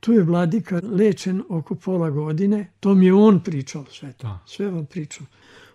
Tu 0.00 0.12
je 0.12 0.22
vladika 0.22 0.80
lečen 0.84 1.42
oko 1.48 1.74
pola 1.74 2.10
godine. 2.10 2.72
To 2.80 2.94
mi 2.94 3.06
je 3.06 3.14
on 3.14 3.40
pričao 3.40 3.84
sve 3.90 4.12
to. 4.12 4.26
Da. 4.26 4.38
Sve 4.46 4.70
vam 4.70 4.86
pričao. 4.86 5.26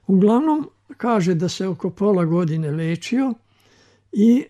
Uglavnom 0.08 0.70
kaže 0.98 1.34
da 1.34 1.50
se 1.50 1.68
oko 1.68 1.90
pola 1.90 2.26
godine 2.26 2.72
lečio 2.72 3.34
i 4.12 4.46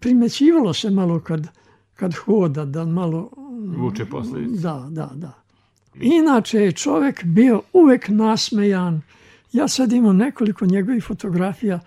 primećivalo 0.00 0.72
se 0.72 0.90
malo 0.90 1.20
kad, 1.20 1.46
kad 1.94 2.14
hoda, 2.14 2.64
da 2.64 2.84
malo... 2.84 3.30
Vuče 3.76 4.04
posljedice. 4.04 4.62
Da, 4.62 4.86
da, 4.90 5.10
da. 5.14 5.42
Inače 6.00 6.58
je 6.58 6.72
čovjek 6.72 7.24
bio 7.24 7.62
uvek 7.72 8.08
nasmejan. 8.08 9.02
Ja 9.52 9.68
sad 9.68 9.92
imam 9.92 10.16
nekoliko 10.16 10.66
njegovih 10.66 11.04
fotografija, 11.04 11.80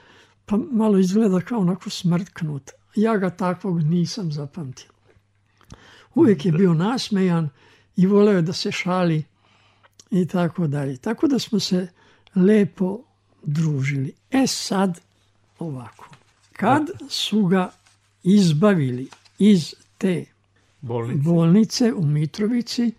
pa 0.46 0.58
malo 0.72 0.98
izgleda 0.98 1.42
kao 1.42 1.60
onako 1.60 1.90
smrtknut. 1.90 2.72
Ja 2.96 3.18
ga 3.18 3.30
takvog 3.30 3.84
nisam 3.84 4.32
zapamtio. 4.32 4.90
Uvijek 6.16 6.46
je 6.46 6.52
bio 6.52 6.74
nasmejan 6.74 7.50
i 7.96 8.08
voleo 8.08 8.42
da 8.42 8.54
se 8.54 8.72
šali 8.72 9.24
i 10.12 10.28
tako 10.28 10.68
dalje. 10.68 10.98
Tako 10.98 11.28
da 11.28 11.40
smo 11.40 11.60
se 11.60 11.88
lepo 12.36 13.00
družili. 13.44 14.14
E 14.32 14.48
sad 14.48 15.00
ovako. 15.60 16.10
Kad 16.54 16.90
su 17.10 17.46
ga 17.46 17.72
izbavili 18.24 19.08
iz 19.40 19.74
te 19.98 20.26
Bolnice. 20.82 21.22
bolnice 21.24 21.94
u 21.94 22.06
Mitrovici, 22.06 22.92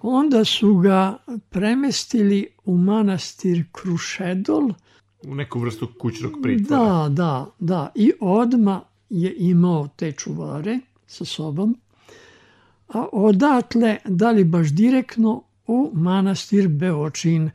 onda 0.00 0.44
su 0.44 0.74
ga 0.74 1.16
premestili 1.50 2.48
u 2.64 2.78
manastir 2.78 3.64
Krušedol. 3.72 4.72
U 5.26 5.34
neku 5.34 5.60
vrstu 5.60 5.88
kućnog 5.98 6.32
pritvora. 6.42 6.82
Da, 6.82 7.08
da, 7.08 7.50
da. 7.58 7.92
I 7.94 8.12
odma 8.20 8.80
je 9.10 9.34
imao 9.38 9.88
te 9.96 10.12
čuvare 10.12 10.78
sa 11.06 11.24
sobom. 11.24 11.76
A 12.88 13.06
odatle, 13.12 13.96
da 14.04 14.30
li 14.30 14.44
baš 14.44 14.68
direktno, 14.68 15.42
u 15.68 15.90
manastir 15.94 16.68
Beočin. 16.68 17.50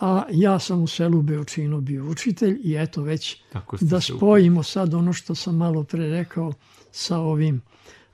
A 0.00 0.22
ja 0.30 0.58
sam 0.58 0.82
u 0.82 0.86
selu 0.86 1.22
Beočinu 1.22 1.80
bio 1.80 2.10
učitelj 2.10 2.60
i 2.64 2.74
eto 2.78 3.02
već 3.02 3.42
da 3.80 4.00
spojimo 4.00 4.62
sad 4.62 4.94
ono 4.94 5.12
što 5.12 5.34
sam 5.34 5.56
malo 5.56 5.84
pre 5.84 6.10
rekao 6.10 6.52
sa 6.90 7.18
ovim. 7.18 7.62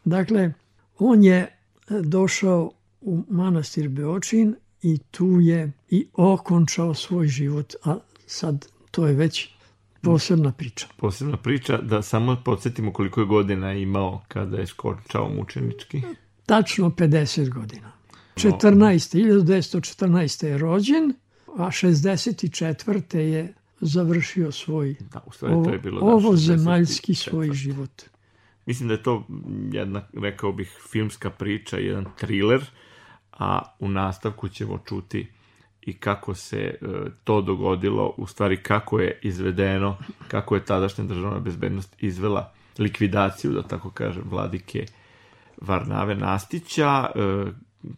Dakle, 0.05 0.53
on 0.99 1.25
je 1.25 1.37
e, 1.37 1.49
došao 1.89 2.71
u 3.01 3.23
manastir 3.29 3.89
Beočin 3.89 4.55
i 4.83 4.99
tu 4.99 5.41
je 5.41 5.73
i 5.91 6.07
okončao 6.13 6.95
svoj 6.95 7.27
život, 7.27 7.75
a 7.85 7.99
sad 8.29 8.67
to 8.91 9.07
je 9.07 9.15
već 9.15 9.49
posebna 10.03 10.53
priča. 10.53 10.87
Posebna 10.97 11.37
priča, 11.37 11.79
da 11.79 12.03
samo 12.03 12.37
podsjetimo 12.45 12.93
koliko 12.93 13.21
je 13.21 13.27
godina 13.27 13.73
imao 13.73 14.23
kada 14.29 14.57
je 14.57 14.67
skončao 14.67 15.29
mučenički. 15.29 16.03
Tačno 16.47 16.89
50 16.91 17.49
godina. 17.49 17.93
14. 18.35 19.19
1914. 19.19 20.47
je 20.47 20.59
rođen, 20.59 21.15
a 21.59 21.67
64. 21.67 23.17
je 23.17 23.55
završio 23.81 24.53
svoj 24.53 24.97
Da, 25.13 25.23
u 25.27 25.33
stvari 25.33 25.55
ovo, 25.55 25.65
to 25.65 25.71
je 25.71 25.79
bilo... 25.79 26.01
da, 26.01 26.07
ovo 26.07 26.37
zemaljski 26.37 27.13
64.. 27.13 27.31
svoj 27.31 27.53
život. 27.53 28.03
Mislim 28.67 28.89
da 28.89 28.95
je 28.95 29.03
to 29.03 29.27
jedna, 29.73 30.09
rekao 30.13 30.53
bih, 30.53 30.79
filmska 30.91 31.31
priča, 31.31 31.77
jedan 31.77 32.05
thriller, 32.19 32.65
a 33.33 33.63
u 33.79 33.89
nastavku 33.89 34.49
ćemo 34.49 34.79
čuti 34.89 35.27
i 35.89 35.93
kako 35.93 36.35
se 36.35 36.59
e, 36.59 36.77
to 37.25 37.41
dogodilo, 37.41 38.15
u 38.17 38.27
stvari 38.27 38.57
kako 38.57 39.01
je 39.01 39.19
izvedeno, 39.23 39.97
kako 40.29 40.55
je 40.55 40.65
tadašnja 40.65 41.05
državna 41.05 41.41
bezbednost 41.41 41.97
izvela 42.03 42.53
likvidaciju, 42.79 43.53
da 43.53 43.63
tako 43.63 43.91
kažem, 43.91 44.23
vladike 44.27 44.87
Varnave 45.61 46.15
Nastića, 46.15 47.11
e, 47.15 47.45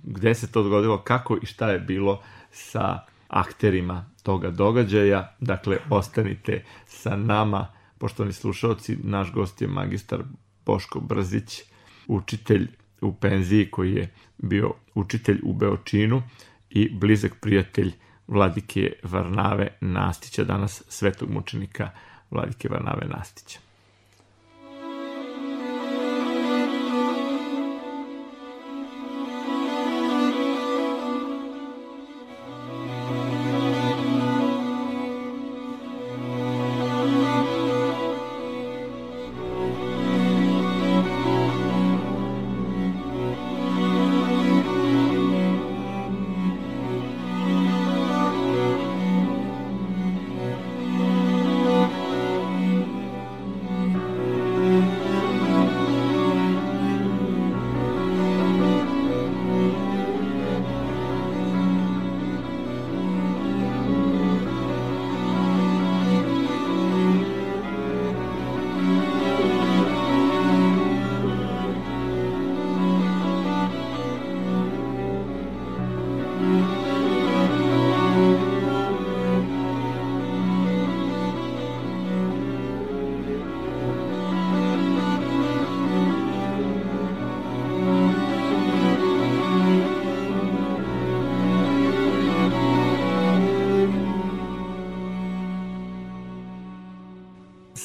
gde 0.02 0.34
se 0.34 0.52
to 0.52 0.62
dogodilo, 0.62 0.98
kako 0.98 1.38
i 1.42 1.46
šta 1.46 1.70
je 1.70 1.78
bilo 1.78 2.22
sa 2.50 2.98
akterima 3.28 4.04
toga 4.22 4.50
događaja. 4.50 5.36
Dakle, 5.40 5.78
ostanite 5.90 6.64
sa 6.86 7.16
nama, 7.16 7.66
poštovani 7.98 8.32
slušalci, 8.32 8.96
naš 9.02 9.32
gost 9.32 9.62
je 9.62 9.68
magistar 9.68 10.22
Boško 10.66 11.00
Brzić, 11.00 11.62
učitelj 12.06 12.68
u 13.00 13.14
penziji 13.14 13.70
koji 13.70 13.94
je 13.94 14.10
bio 14.38 14.72
učitelj 14.94 15.40
u 15.44 15.52
Beočinu 15.52 16.22
i 16.70 16.88
blizak 16.94 17.32
prijatelj 17.40 17.92
vladike 18.28 18.92
Varnave 19.02 19.68
Nastića, 19.80 20.44
danas 20.44 20.82
svetog 20.88 21.30
mučenika 21.30 21.90
vladike 22.30 22.68
Varnave 22.68 23.06
Nastića. 23.06 23.58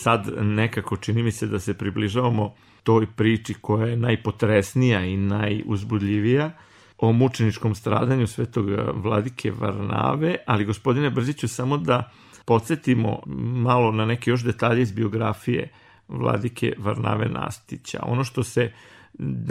Sad 0.05 0.27
nekako 0.41 0.97
čini 0.97 1.23
mi 1.23 1.31
se 1.31 1.47
da 1.47 1.59
se 1.59 1.73
približavamo 1.73 2.53
toj 2.83 3.07
priči 3.15 3.53
koja 3.53 3.87
je 3.87 3.97
najpotresnija 3.97 5.05
i 5.05 5.17
najuzbudljivija 5.17 6.51
o 6.97 7.11
mučeničkom 7.11 7.75
stradanju 7.75 8.27
svetog 8.27 8.65
vladike 8.93 9.51
Varnave, 9.51 10.35
ali 10.45 10.65
gospodine 10.65 11.09
Brziću, 11.09 11.47
samo 11.47 11.77
da 11.77 12.11
podsjetimo 12.45 13.19
malo 13.65 13.91
na 13.91 14.05
neke 14.05 14.29
još 14.29 14.43
detalje 14.43 14.81
iz 14.81 14.91
biografije 14.91 15.69
vladike 16.07 16.73
Varnave 16.77 17.29
Nastića. 17.29 17.99
Ono 18.03 18.23
što 18.23 18.43
se 18.43 18.71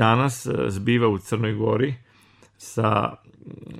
danas 0.02 0.46
zbiva 0.68 1.08
u 1.08 1.18
Crnoj 1.18 1.52
Gori 1.52 1.94
sa 2.56 3.14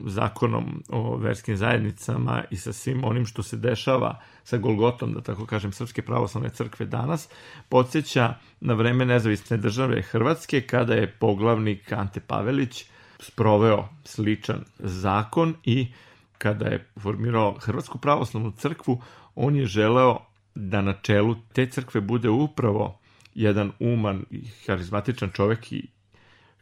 zakonom 0.07 0.83
o 0.88 1.16
verskim 1.16 1.57
zajednicama 1.57 2.44
i 2.50 2.57
sa 2.57 2.72
svim 2.72 3.05
onim 3.05 3.27
što 3.27 3.42
se 3.42 3.57
dešava 3.57 4.20
sa 4.44 4.57
Golgotom, 4.57 5.12
da 5.12 5.20
tako 5.20 5.46
kažem, 5.46 5.72
Srpske 5.72 6.03
pravoslavne 6.03 6.50
crkve 6.50 6.87
danas, 6.87 7.29
podsjeća 7.68 8.35
na 8.61 8.74
vreme 8.74 9.05
nezavisne 9.05 9.57
države 9.57 10.03
Hrvatske, 10.03 10.61
kada 10.61 10.94
je 10.94 11.12
poglavnik 11.18 11.92
Ante 11.92 12.20
Pavelić 12.20 12.85
sproveo 13.18 13.88
sličan 14.05 14.64
zakon 14.79 15.55
i 15.64 15.92
kada 16.38 16.66
je 16.66 16.87
formirao 17.00 17.57
Hrvatsku 17.61 17.98
pravoslavnu 17.98 18.53
crkvu, 18.53 19.03
on 19.35 19.57
je 19.57 19.66
želeo 19.66 20.18
da 20.55 20.83
na 20.83 20.92
čelu 21.03 21.35
te 21.53 21.66
crkve 21.66 22.00
bude 22.00 22.29
upravo 22.29 22.98
jedan 23.35 23.72
uman 23.79 24.24
i 24.31 24.42
harizmatičan 24.66 25.31
čovek 25.31 25.72
i 25.72 25.88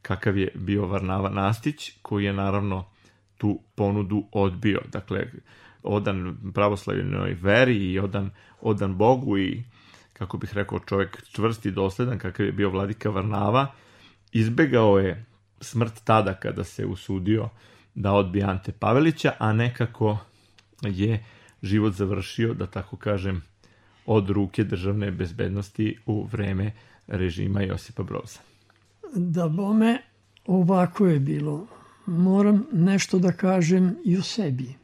kakav 0.03 0.38
je 0.38 0.53
bio 0.55 0.87
Varnava 0.87 1.31
Nastić, 1.31 1.93
koji 2.03 2.25
je 2.25 2.33
naravno 2.33 2.91
tu 3.42 3.59
ponudu 3.74 4.24
odbio. 4.33 4.81
Dakle, 4.92 5.26
odan 5.83 6.37
pravoslavljenoj 6.55 7.35
veri 7.35 7.76
i 7.92 7.98
odan, 7.98 8.31
odan 8.61 8.94
Bogu 8.96 9.38
i, 9.38 9.64
kako 10.12 10.38
bih 10.38 10.55
rekao, 10.55 10.78
čovjek 10.78 11.22
čvrsti 11.33 11.68
i 11.68 11.72
dosledan, 11.72 12.18
kakav 12.18 12.46
je 12.46 12.52
bio 12.52 12.70
vladika 12.70 13.11
Varnava, 13.11 13.66
izbegao 14.33 14.98
je 14.98 15.24
smrt 15.61 16.05
tada 16.05 16.35
kada 16.35 16.64
se 16.64 16.87
usudio 16.87 17.48
da 17.94 18.12
odbije 18.12 18.44
Ante 18.44 18.72
Pavelića, 18.72 19.33
a 19.38 19.52
nekako 19.52 20.18
je 20.83 21.24
život 21.62 21.94
završio, 21.94 22.55
da 22.55 22.66
tako 22.66 22.96
kažem, 22.96 23.42
od 24.07 24.31
ruke 24.31 24.64
državne 24.64 25.11
bezbednosti 25.11 25.98
u 26.07 26.24
vreme 26.24 26.72
režima 27.07 27.62
Josipa 27.62 28.02
Broza. 28.02 28.38
Da 29.16 29.48
bome 29.48 29.98
ovako 30.46 31.07
je 31.07 31.20
bilo. 31.20 31.82
Moram 32.07 32.67
nešto 32.73 33.19
da 33.19 33.33
kažem 33.33 33.97
i 34.05 34.17
o 34.17 34.23
sebi. 34.23 34.75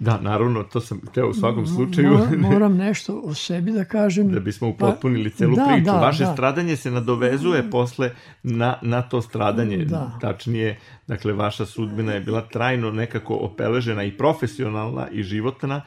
Da, 0.00 0.20
naravno, 0.20 0.62
to 0.62 0.80
sam 0.80 1.00
hteo 1.08 1.28
u 1.28 1.34
svakom 1.34 1.66
slučaju. 1.66 2.10
Moram, 2.10 2.40
moram 2.52 2.76
nešto 2.76 3.20
o 3.24 3.34
sebi 3.34 3.72
da 3.72 3.84
kažem. 3.84 4.32
Da 4.32 4.40
bismo 4.40 4.68
upotpunili 4.68 5.30
celu 5.30 5.56
da, 5.56 5.66
priču. 5.72 5.84
da, 5.84 5.92
Vaše 5.92 6.24
da. 6.24 6.32
stradanje 6.32 6.76
se 6.76 6.90
nadovezuje 6.90 7.70
posle 7.70 8.10
na, 8.42 8.78
na 8.82 9.02
to 9.02 9.22
stradanje. 9.22 9.84
Da. 9.84 10.18
Tačnije, 10.20 10.78
dakle, 11.06 11.32
vaša 11.32 11.66
sudbina 11.66 12.12
je 12.12 12.20
bila 12.20 12.40
trajno 12.40 12.90
nekako 12.90 13.34
opeležena 13.34 14.04
i 14.04 14.16
profesionalna 14.16 15.08
i 15.12 15.22
životna 15.22 15.82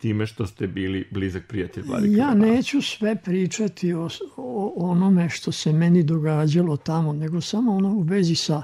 time 0.00 0.26
što 0.26 0.46
ste 0.46 0.66
bili 0.66 1.08
blizak 1.10 1.42
prijatelj 1.48 1.82
Vladika 1.86 2.16
Ja 2.16 2.34
neću 2.34 2.82
sve 2.82 3.16
pričati 3.16 3.92
o, 3.92 4.08
o 4.36 4.72
onome 4.76 5.28
što 5.28 5.52
se 5.52 5.72
meni 5.72 6.02
događalo 6.02 6.76
tamo, 6.76 7.12
nego 7.12 7.40
samo 7.40 7.76
ono 7.76 7.88
u 7.88 8.00
vezi 8.00 8.34
sa 8.34 8.62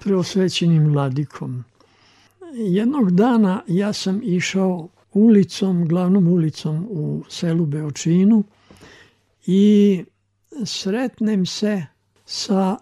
preosvećenim 0.00 0.86
vladikom. 0.86 1.64
Jednog 2.54 3.10
dana 3.10 3.62
ja 3.66 3.92
sam 3.92 4.20
išao 4.22 4.88
ulicom, 5.12 5.88
glavnom 5.88 6.28
ulicom 6.28 6.86
u 6.90 7.24
selu 7.28 7.66
Beočinu 7.66 8.44
i 9.46 10.04
sretnem 10.64 11.46
se 11.46 11.86
sa 12.24 12.76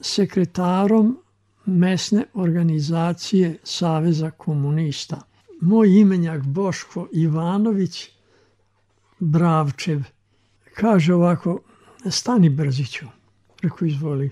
sekretarom 0.00 1.18
mesne 1.66 2.24
organizacije 2.34 3.58
Saveza 3.62 4.30
komunista. 4.30 5.20
Moj 5.60 5.88
imenjak 5.88 6.42
Boško 6.42 7.08
Ivanović 7.12 8.10
Bravčev. 9.18 10.02
Kaže 10.74 11.14
ovako, 11.14 11.60
stani 12.10 12.48
Brziću. 12.48 13.06
Rekao, 13.62 13.86
izvoli. 13.86 14.30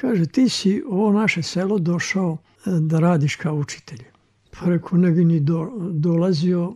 Kaže, 0.00 0.26
ti 0.26 0.48
si 0.48 0.82
ovo 0.88 1.12
naše 1.12 1.42
selo 1.42 1.78
došao 1.78 2.38
e, 2.66 2.70
da 2.80 3.00
radiš 3.00 3.36
kao 3.36 3.54
učitelj. 3.54 4.02
Pa 4.50 4.66
rekao, 4.66 4.98
ne 4.98 5.10
bi 5.10 5.24
ni 5.24 5.40
do, 5.40 5.72
dolazio 5.90 6.74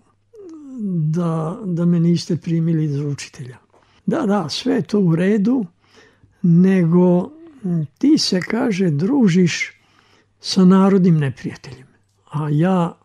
da, 1.10 1.60
da 1.64 1.84
me 1.84 2.00
niste 2.00 2.36
primili 2.36 2.88
za 2.88 3.06
učitelja. 3.06 3.58
Da, 4.06 4.26
da, 4.26 4.48
sve 4.48 4.74
je 4.74 4.82
to 4.82 5.00
u 5.00 5.16
redu, 5.16 5.66
nego 6.42 7.30
ti 7.98 8.18
se, 8.18 8.40
kaže, 8.40 8.90
družiš 8.90 9.72
sa 10.40 10.64
narodnim 10.64 11.18
neprijateljem. 11.18 11.86
A 12.30 12.48
ja 12.50 12.98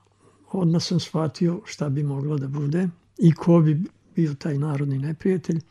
odmah 0.51 0.83
sam 0.83 0.99
shvatio 0.99 1.61
šta 1.65 1.89
bi 1.89 2.03
moglo 2.03 2.37
da 2.37 2.47
bude 2.47 2.89
i 3.17 3.33
ko 3.33 3.59
bi 3.59 3.81
bio 4.15 4.33
taj 4.33 4.57
narodni 4.57 4.99
neprijatelj. 4.99 5.61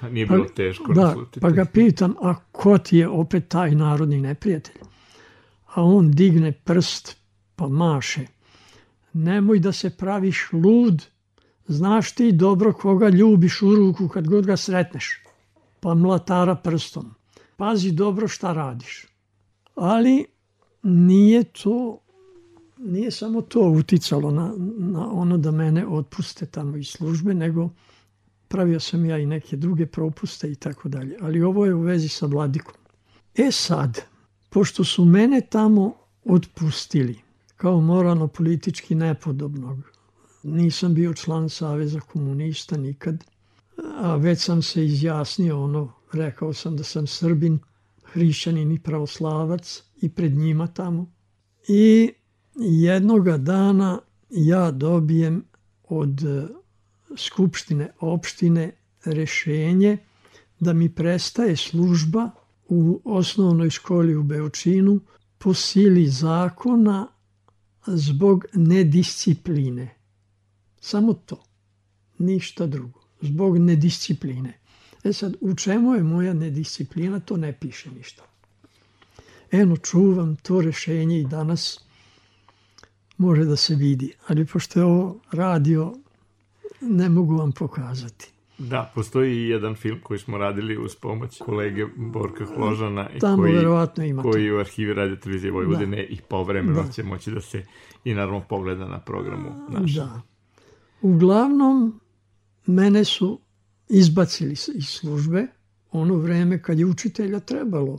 Pa 0.00 0.08
nije 0.08 0.26
bilo 0.26 0.44
teško 0.44 0.92
da, 0.92 1.04
naslutiti. 1.04 1.40
pa 1.40 1.50
ga 1.50 1.64
pitam, 1.64 2.14
a 2.22 2.34
ko 2.52 2.78
ti 2.78 2.96
je 2.96 3.08
opet 3.08 3.48
taj 3.48 3.74
narodni 3.74 4.20
neprijatelj? 4.20 4.80
A 5.74 5.82
on 5.84 6.10
digne 6.10 6.52
prst 6.52 7.16
pa 7.56 7.68
maše. 7.68 8.26
Nemoj 9.12 9.58
da 9.58 9.72
se 9.72 9.90
praviš 9.90 10.48
lud, 10.52 11.06
znaš 11.66 12.12
ti 12.12 12.32
dobro 12.32 12.72
koga 12.72 13.08
ljubiš 13.08 13.62
u 13.62 13.74
ruku 13.74 14.08
kad 14.08 14.28
god 14.28 14.46
ga 14.46 14.56
sretneš. 14.56 15.22
Pa 15.80 15.94
mlatara 15.94 16.54
prstom. 16.54 17.14
Pazi 17.56 17.92
dobro 17.92 18.28
šta 18.28 18.52
radiš. 18.52 19.06
Ali 19.74 20.24
nije 20.82 21.44
to 21.44 21.98
nije 22.78 23.10
samo 23.10 23.42
to 23.42 23.60
uticalo 23.60 24.30
na, 24.30 24.54
na 24.78 25.12
ono 25.12 25.38
da 25.38 25.50
mene 25.50 25.86
otpuste 25.86 26.46
tamo 26.46 26.76
iz 26.76 26.88
službe, 26.88 27.34
nego 27.34 27.70
pravio 28.48 28.80
sam 28.80 29.04
ja 29.04 29.18
i 29.18 29.26
neke 29.26 29.56
druge 29.56 29.86
propuste 29.86 30.50
i 30.50 30.54
tako 30.54 30.88
dalje. 30.88 31.16
Ali 31.20 31.42
ovo 31.42 31.66
je 31.66 31.74
u 31.74 31.80
vezi 31.80 32.08
sa 32.08 32.26
Vladikom. 32.26 32.74
E 33.34 33.50
sad, 33.52 34.00
pošto 34.50 34.84
su 34.84 35.04
mene 35.04 35.40
tamo 35.40 35.94
otpustili 36.24 37.18
kao 37.56 37.80
moralno-politički 37.80 38.94
nepodobnog, 38.94 39.78
nisam 40.42 40.94
bio 40.94 41.14
član 41.14 41.48
Saveza 41.48 42.00
komunista 42.00 42.76
nikad, 42.76 43.24
a 43.96 44.16
već 44.16 44.44
sam 44.44 44.62
se 44.62 44.84
izjasnio, 44.84 45.64
ono, 45.64 45.92
rekao 46.12 46.52
sam 46.52 46.76
da 46.76 46.84
sam 46.84 47.06
Srbin, 47.06 47.58
hrišćanin 48.04 48.72
i 48.72 48.78
pravoslavac 48.78 49.82
i 49.96 50.08
pred 50.08 50.32
njima 50.32 50.66
tamo. 50.66 51.12
I 51.68 52.12
jednoga 52.56 53.36
dana 53.36 53.98
ja 54.30 54.70
dobijem 54.70 55.44
od 55.88 56.20
Skupštine 57.16 57.90
opštine 58.00 58.72
rešenje 59.04 59.98
da 60.60 60.72
mi 60.72 60.94
prestaje 60.94 61.56
služba 61.56 62.30
u 62.68 63.00
osnovnoj 63.04 63.70
školi 63.70 64.16
u 64.16 64.22
Beočinu 64.22 65.00
po 65.38 65.54
sili 65.54 66.06
zakona 66.06 67.08
zbog 67.86 68.44
nediscipline. 68.54 69.94
Samo 70.80 71.12
to. 71.14 71.44
Ništa 72.18 72.66
drugo. 72.66 73.00
Zbog 73.20 73.58
nediscipline. 73.58 74.58
E 75.04 75.12
sad, 75.12 75.36
u 75.40 75.54
čemu 75.54 75.94
je 75.94 76.02
moja 76.02 76.34
nedisciplina, 76.34 77.20
to 77.20 77.36
ne 77.36 77.52
piše 77.52 77.90
ništa. 77.90 78.22
Eno, 79.50 79.76
čuvam 79.76 80.36
to 80.36 80.60
rešenje 80.60 81.20
i 81.20 81.26
danas 81.26 81.80
može 83.16 83.44
da 83.44 83.56
se 83.56 83.74
vidi. 83.74 84.12
Ali 84.26 84.46
pošto 84.46 84.80
je 84.80 84.84
ovo 84.84 85.20
radio, 85.32 85.94
ne 86.80 87.08
mogu 87.08 87.36
vam 87.36 87.52
pokazati. 87.52 88.30
Da, 88.58 88.92
postoji 88.94 89.36
i 89.36 89.48
jedan 89.48 89.74
film 89.74 89.98
koji 90.02 90.18
smo 90.18 90.38
radili 90.38 90.78
uz 90.78 90.94
pomoć 90.94 91.38
kolege 91.38 91.86
Borka 91.96 92.44
Hložana 92.46 93.08
i 93.16 93.18
Tamo 93.18 93.42
koji, 93.42 93.54
verovatno 93.54 94.04
ima 94.04 94.22
to. 94.22 94.30
koji 94.30 94.52
u 94.52 94.58
arhivi 94.58 94.94
Radio 94.94 95.16
Televizije 95.16 95.50
Vojvodine 95.52 95.96
Da. 95.96 96.02
i 96.02 96.18
povremeno 96.28 96.82
Da. 96.82 96.92
će 96.92 97.02
moći 97.02 97.30
da 97.30 97.40
se 97.40 97.64
i 98.04 98.14
naravno 98.14 98.40
pogleda 98.48 98.88
na 98.88 99.00
programu 99.00 99.50
našem. 99.68 100.04
Da. 100.04 100.20
Uglavnom, 101.02 102.00
mene 102.66 103.04
su 103.04 103.40
izbacili 103.88 104.52
iz 104.52 104.86
službe 104.88 105.46
ono 105.92 106.14
vreme 106.14 106.62
kad 106.62 106.78
je 106.78 106.86
učitelja 106.86 107.40
trebalo. 107.40 107.98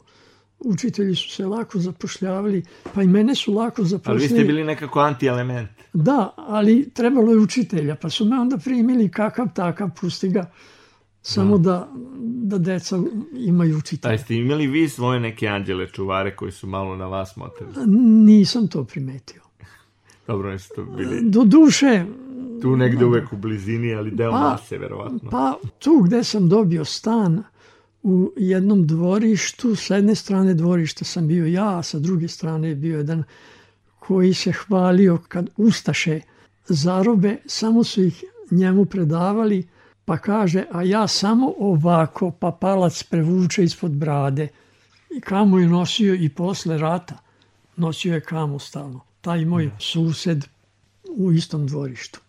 Učitelji 0.59 1.15
su 1.15 1.29
se 1.29 1.45
lako 1.45 1.79
zapošljavali, 1.79 2.63
pa 2.93 3.03
i 3.03 3.07
mene 3.07 3.35
su 3.35 3.53
lako 3.53 3.81
Ali 3.81 3.85
vi 3.85 3.89
zapošljavali. 3.89 4.27
ste 4.27 4.43
bili 4.43 4.63
nekako 4.63 4.99
antielement. 4.99 5.69
Da, 5.93 6.33
ali 6.37 6.89
trebalo 6.93 7.31
je 7.31 7.37
učitelja, 7.37 7.95
pa 7.95 8.09
su 8.09 8.25
me 8.25 8.39
onda 8.39 8.57
primili 8.57 9.11
kakav 9.11 9.47
takav, 9.53 9.89
pusti 10.01 10.29
ga, 10.29 10.51
samo 11.21 11.57
da, 11.57 11.89
da 12.19 12.57
deca 12.57 12.99
imaju 13.33 13.77
učitelja. 13.77 14.11
Da, 14.11 14.17
ste 14.17 14.35
imali 14.35 14.67
vi 14.67 14.89
svoje 14.89 15.19
neke 15.19 15.47
anđele 15.47 15.87
čuvare 15.87 16.35
koji 16.35 16.51
su 16.51 16.67
malo 16.67 16.95
na 16.95 17.07
vas 17.07 17.35
motrili? 17.35 17.71
Nisam 18.25 18.67
to 18.67 18.83
primetio. 18.83 19.41
Dobro, 20.27 20.51
nisu 20.51 20.69
to 20.75 20.85
bili 20.85 21.21
Do 21.21 21.43
duše, 21.43 22.05
tu 22.61 22.75
negde 22.77 23.05
uvek 23.05 23.33
u 23.33 23.37
blizini, 23.37 23.93
ali 23.93 24.11
deo 24.11 24.31
Pa- 24.31 24.39
mase, 24.39 24.77
verovatno. 24.77 25.29
Pa 25.29 25.57
tu 25.79 26.01
gde 26.05 26.23
sam 26.23 26.49
dobio 26.49 26.85
stan 26.85 27.43
u 28.03 28.33
jednom 28.37 28.87
dvorištu, 28.87 29.75
s 29.75 29.89
jedne 29.89 30.15
strane 30.15 30.53
dvorišta 30.53 31.05
sam 31.05 31.27
bio 31.27 31.45
ja, 31.45 31.77
a 31.77 31.83
sa 31.83 31.99
druge 31.99 32.27
strane 32.27 32.69
je 32.69 32.75
bio 32.75 32.97
jedan 32.97 33.23
koji 33.99 34.33
se 34.33 34.51
hvalio 34.51 35.17
kad 35.27 35.49
Ustaše 35.57 36.21
zarobe, 36.67 37.37
samo 37.45 37.83
su 37.83 38.03
ih 38.03 38.23
njemu 38.51 38.85
predavali, 38.85 39.67
pa 40.05 40.17
kaže, 40.17 40.65
a 40.71 40.83
ja 40.83 41.07
samo 41.07 41.53
ovako, 41.57 42.31
pa 42.31 42.51
palac 42.51 43.03
prevuče 43.03 43.63
ispod 43.63 43.91
brade. 43.91 44.47
I 45.17 45.21
kamu 45.21 45.59
je 45.59 45.67
nosio 45.67 46.15
i 46.15 46.29
posle 46.29 46.77
rata. 46.77 47.17
Nosio 47.75 48.13
je 48.13 48.21
kamu 48.21 48.59
stalno. 48.59 48.99
Taj 49.21 49.45
moj 49.45 49.71
sused 49.79 50.45
u 51.17 51.31
istom 51.31 51.67
dvorištu. 51.67 52.19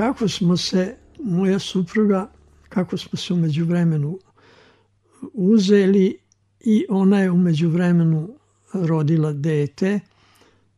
Kako 0.00 0.28
smo 0.28 0.56
se, 0.56 0.96
moja 1.24 1.58
supruga, 1.58 2.30
kako 2.68 2.96
smo 2.96 3.18
se 3.18 3.32
umeđu 3.32 3.64
vremenu 3.64 4.18
uzeli 5.32 6.18
i 6.60 6.86
ona 6.88 7.20
je 7.20 7.30
umeđu 7.30 7.68
vremenu 7.68 8.28
rodila 8.72 9.32
dete, 9.32 10.00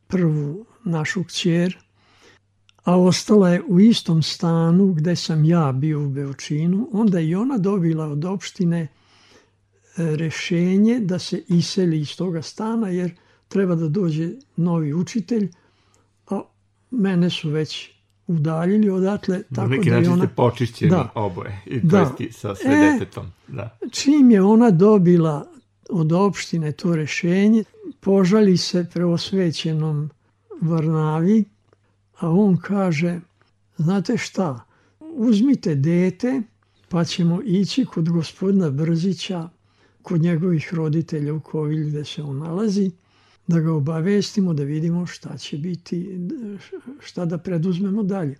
prvu 0.06 0.66
našu 0.84 1.24
kćer, 1.24 1.78
a 2.84 2.98
ostala 2.98 3.50
je 3.50 3.62
u 3.68 3.80
istom 3.80 4.22
stanu 4.22 4.92
gde 4.92 5.16
sam 5.16 5.44
ja 5.44 5.72
bio 5.72 6.04
u 6.04 6.08
Beočinu, 6.08 6.88
onda 6.92 7.20
i 7.20 7.34
ona 7.34 7.58
dobila 7.58 8.06
od 8.06 8.24
opštine 8.24 8.80
e, 8.80 8.88
rešenje 9.96 11.00
da 11.00 11.18
se 11.18 11.42
iseli 11.48 12.00
iz 12.00 12.16
toga 12.16 12.42
stana 12.42 12.88
jer 12.88 13.14
treba 13.48 13.74
da 13.74 13.88
dođe 13.88 14.30
novi 14.56 14.94
učitelj, 14.94 15.50
a 16.30 16.42
mene 16.90 17.30
su 17.30 17.50
već 17.50 17.91
udaljili 18.26 18.90
odatle. 18.90 19.42
Tako 19.42 19.60
Na 19.60 19.76
neki 19.76 19.90
da 19.90 19.96
način 19.96 20.12
ona... 20.12 20.24
ste 20.24 20.34
počišćeni 20.34 20.90
da. 20.90 21.10
oboje, 21.14 21.62
i 21.66 21.80
to 21.80 21.86
da. 21.86 22.12
sa 22.30 22.54
sve 22.54 22.74
e, 22.74 22.92
detetom. 22.92 23.26
Da. 23.48 23.78
Čim 23.90 24.30
je 24.30 24.42
ona 24.42 24.70
dobila 24.70 25.46
od 25.90 26.12
opštine 26.12 26.72
to 26.72 26.96
rešenje, 26.96 27.64
požali 28.00 28.56
se 28.56 28.86
preosvećenom 28.94 30.10
Varnavi, 30.60 31.44
a 32.18 32.30
on 32.30 32.56
kaže, 32.56 33.20
znate 33.76 34.16
šta, 34.16 34.64
uzmite 35.00 35.74
dete, 35.74 36.42
pa 36.88 37.04
ćemo 37.04 37.42
ići 37.44 37.84
kod 37.84 38.08
gospodina 38.08 38.70
Brzića, 38.70 39.48
kod 40.02 40.20
njegovih 40.20 40.74
roditelja 40.74 41.34
u 41.34 41.40
Kovilju 41.40 41.88
gde 41.88 42.04
se 42.04 42.22
on 42.22 42.38
nalazi, 42.38 42.90
da 43.52 43.60
ga 43.60 43.72
obavestimo, 43.72 44.54
da 44.54 44.62
vidimo 44.62 45.06
šta 45.06 45.36
će 45.36 45.58
biti, 45.58 46.18
šta 47.00 47.24
da 47.24 47.38
preduzmemo 47.38 48.02
dalje. 48.02 48.36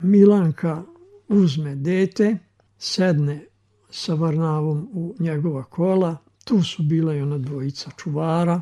Milanka 0.00 0.82
uzme 1.28 1.74
dete, 1.74 2.38
sedne 2.78 3.44
sa 3.90 4.14
Varnavom 4.14 4.88
u 4.92 5.14
njegova 5.18 5.62
kola, 5.64 6.16
tu 6.44 6.62
su 6.62 6.82
bila 6.82 7.14
i 7.14 7.20
ona 7.20 7.38
dvojica 7.38 7.90
čuvara, 7.96 8.60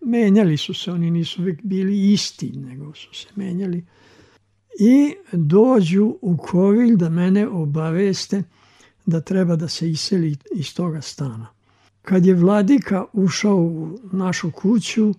menjali 0.00 0.56
su 0.56 0.74
se, 0.74 0.92
oni 0.92 1.10
nisu 1.10 1.42
uvijek 1.42 1.62
bili 1.62 2.12
isti, 2.12 2.52
nego 2.52 2.94
su 2.94 3.14
se 3.14 3.26
menjali. 3.34 3.86
I 4.80 5.14
dođu 5.32 6.18
u 6.22 6.36
Kovilj 6.36 6.96
da 6.96 7.08
mene 7.08 7.48
obaveste 7.48 8.42
da 9.06 9.20
treba 9.20 9.56
da 9.56 9.68
se 9.68 9.90
iseli 9.90 10.36
iz 10.54 10.74
toga 10.74 11.00
stana. 11.00 11.46
Kad 12.02 12.26
je 12.26 12.34
vladika 12.34 13.04
ušao 13.12 13.56
u 13.56 13.98
našu 14.12 14.50
kuću, 14.50 15.14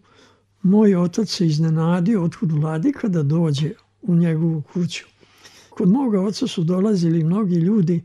moj 0.62 0.96
otac 0.96 1.30
se 1.30 1.48
iznenadio 1.48 2.24
otkud 2.24 2.52
vladika 2.52 3.08
da 3.08 3.24
dođe 3.24 3.72
u 4.02 4.16
njegovu 4.16 4.62
kuću. 4.74 5.06
Kod 5.70 5.90
moga 5.90 6.22
oca 6.22 6.48
su 6.48 6.64
dolazili 6.64 7.24
mnogi 7.24 7.56
ljudi 7.56 8.04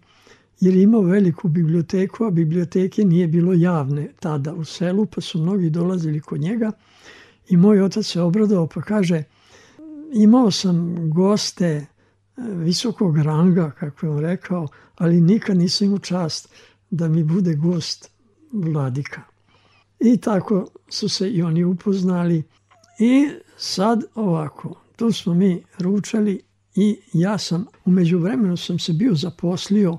jer 0.61 0.75
je 0.75 0.83
imao 0.83 1.03
veliku 1.03 1.49
biblioteku, 1.49 2.25
a 2.25 2.31
biblioteke 2.31 3.05
nije 3.05 3.27
bilo 3.29 3.53
javne 3.53 4.09
tada 4.21 4.55
u 4.55 4.65
selu, 4.65 5.07
pa 5.07 5.21
su 5.21 5.39
mnogi 5.39 5.71
dolazili 5.71 6.21
kod 6.21 6.41
njega 6.41 6.73
i 7.49 7.57
moj 7.57 7.83
otac 7.83 8.07
se 8.07 8.21
obradao 8.21 8.67
pa 8.67 8.83
kaže 8.83 9.23
imao 10.13 10.51
sam 10.51 11.11
goste 11.11 11.67
e, 11.67 11.87
visokog 12.37 13.19
ranga, 13.19 13.71
kako 13.71 14.07
je 14.07 14.11
on 14.11 14.19
rekao, 14.19 14.69
ali 14.97 15.21
nikad 15.21 15.57
nisam 15.57 15.87
imao 15.87 15.99
čast 15.99 16.49
da 16.91 17.09
mi 17.09 17.25
bude 17.25 17.55
gost 17.55 18.11
vladika. 18.53 19.34
I 20.01 20.17
tako 20.17 20.67
su 20.89 21.09
se 21.09 21.31
i 21.31 21.43
oni 21.43 21.65
upoznali. 21.65 22.43
I 22.99 23.29
sad 23.57 24.05
ovako, 24.15 24.81
tu 24.97 25.13
smo 25.13 25.35
mi 25.35 25.63
ručali 25.79 26.41
i 26.75 26.97
ja 27.13 27.39
sam, 27.39 27.67
umeđu 27.85 28.19
vremenu 28.19 28.57
sam 28.57 28.79
se 28.79 28.93
bio 28.93 29.15
zaposlio 29.15 29.99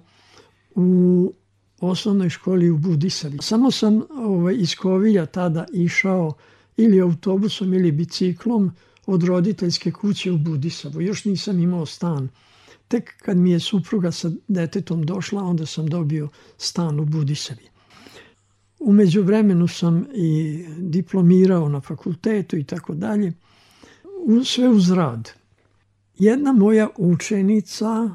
u 0.75 1.33
osnovnoj 1.79 2.29
školi 2.29 2.69
u 2.69 2.77
Budisavi. 2.77 3.37
Samo 3.41 3.71
sam 3.71 4.01
ovaj, 4.09 4.55
iz 4.57 4.75
Kovilja 4.75 5.25
tada 5.25 5.65
išao 5.73 6.33
ili 6.77 7.01
autobusom 7.01 7.73
ili 7.73 7.91
biciklom 7.91 8.71
od 9.05 9.23
roditeljske 9.23 9.91
kuće 9.91 10.31
u 10.31 10.37
Budisavu. 10.37 11.01
Još 11.01 11.25
nisam 11.25 11.59
imao 11.59 11.85
stan. 11.85 12.29
Tek 12.87 13.13
kad 13.21 13.37
mi 13.37 13.51
je 13.51 13.59
supruga 13.59 14.11
sa 14.11 14.31
detetom 14.47 15.05
došla, 15.05 15.43
onda 15.43 15.65
sam 15.65 15.87
dobio 15.87 16.29
stan 16.57 16.99
u 16.99 17.05
Budisavi. 17.05 17.74
Umeđu 18.79 19.21
vremenu 19.23 19.67
sam 19.67 20.05
i 20.13 20.59
diplomirao 20.77 21.69
na 21.69 21.81
fakultetu 21.81 22.57
i 22.57 22.63
tako 22.63 22.93
dalje. 22.93 23.33
Sve 24.45 24.69
uz 24.69 24.91
rad. 24.91 25.31
Jedna 26.17 26.53
moja 26.53 26.89
učenica, 26.97 28.09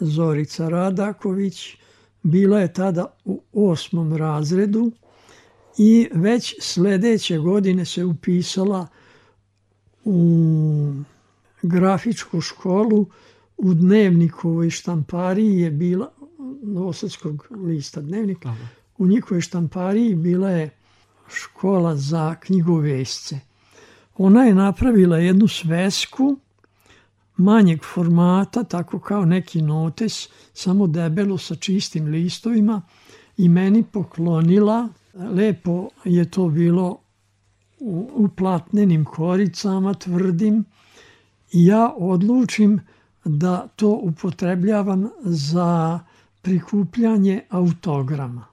Zorica 0.00 0.68
Radaković, 0.68 1.76
bila 2.22 2.60
je 2.60 2.72
tada 2.72 3.06
u 3.24 3.42
osmom 3.52 4.16
razredu 4.16 4.92
i 5.78 6.08
već 6.12 6.54
sledeće 6.60 7.38
godine 7.38 7.84
se 7.84 8.04
upisala 8.04 8.86
u 10.04 10.92
grafičku 11.62 12.40
školu 12.40 13.06
u 13.56 13.74
dnevnikovoj 13.74 14.70
štampariji 14.70 15.60
je 15.60 15.70
bila 15.70 16.12
Novosadskog 16.62 17.46
lista 17.50 18.00
dnevnika. 18.00 18.48
Aha. 18.48 18.77
U 18.98 19.06
njihovoj 19.06 19.40
štampariji 19.40 20.14
bila 20.14 20.50
je 20.50 20.70
škola 21.28 21.96
za 21.96 22.34
knjigovesce. 22.34 23.40
Ona 24.16 24.44
je 24.44 24.54
napravila 24.54 25.18
jednu 25.18 25.48
svesku 25.48 26.36
manjeg 27.36 27.84
formata, 27.94 28.64
tako 28.64 28.98
kao 28.98 29.24
neki 29.24 29.62
notes, 29.62 30.28
samo 30.52 30.86
debelo 30.86 31.38
sa 31.38 31.54
čistim 31.54 32.06
listovima 32.06 32.82
i 33.36 33.48
meni 33.48 33.82
poklonila. 33.82 34.88
Lepo 35.14 35.88
je 36.04 36.30
to 36.30 36.48
bilo 36.48 36.98
u, 37.80 38.10
u 38.14 38.28
platnenim 38.28 39.04
koricama, 39.04 39.94
tvrdim, 39.94 40.64
i 41.52 41.66
ja 41.66 41.94
odlučim 41.96 42.80
da 43.24 43.68
to 43.76 43.88
upotrebljavam 43.88 45.08
za 45.24 46.00
prikupljanje 46.42 47.42
autograma. 47.48 48.47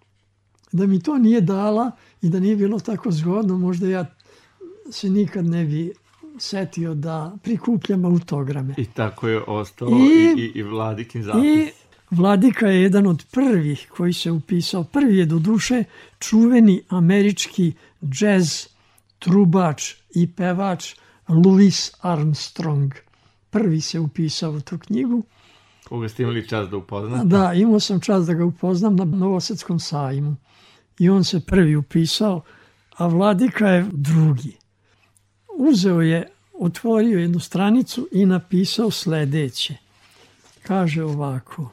Da 0.71 0.87
mi 0.87 0.99
to 0.99 1.17
nije 1.17 1.41
dala 1.41 1.91
i 2.21 2.29
da 2.29 2.39
nije 2.39 2.55
bilo 2.55 2.79
tako 2.79 3.11
zgodno, 3.11 3.57
možda 3.57 3.87
ja 3.87 4.05
se 4.91 5.09
nikad 5.09 5.45
ne 5.45 5.65
bi 5.65 5.93
setio 6.37 6.93
da 6.93 7.37
prikupljam 7.43 8.05
autograme. 8.05 8.73
I 8.77 8.85
tako 8.85 9.27
je 9.27 9.41
ostalo 9.47 9.97
i, 9.97 10.41
i, 10.41 10.51
i 10.55 10.63
Vladikin 10.63 11.23
zapis. 11.23 11.43
I 11.43 11.71
Vladika 12.11 12.67
je 12.67 12.81
jedan 12.81 13.07
od 13.07 13.25
prvih 13.31 13.87
koji 13.97 14.13
se 14.13 14.31
upisao. 14.31 14.83
Prvi 14.83 15.17
je 15.17 15.25
do 15.25 15.39
duše 15.39 15.83
čuveni 16.19 16.81
američki 16.89 17.73
džez 18.03 18.67
trubač 19.19 19.93
i 20.15 20.31
pevač 20.31 20.95
Louis 21.27 21.91
Armstrong. 22.01 22.93
Prvi 23.49 23.81
se 23.81 23.99
upisao 23.99 24.51
u 24.51 24.59
tu 24.59 24.77
knjigu. 24.77 25.23
Koga 25.89 26.09
ste 26.09 26.23
imali 26.23 26.47
čas 26.47 26.69
da 26.69 26.77
upoznate? 26.77 27.27
Da, 27.27 27.53
imao 27.53 27.79
sam 27.79 27.99
čas 27.99 28.25
da 28.25 28.33
ga 28.33 28.45
upoznam 28.45 28.95
na 28.95 29.05
Novosadskom 29.05 29.79
sajmu. 29.79 30.35
I 30.99 31.09
on 31.09 31.23
se 31.23 31.39
prvi 31.39 31.75
upisao, 31.75 32.41
a 32.97 33.07
Vladika 33.07 33.67
je 33.67 33.85
drugi 33.91 34.57
uzeo 35.57 36.01
je, 36.01 36.27
otvorio 36.59 37.19
jednu 37.19 37.39
stranicu 37.39 38.07
i 38.11 38.25
napisao 38.25 38.91
sledeće. 38.91 39.77
Kaže 40.63 41.03
ovako. 41.03 41.69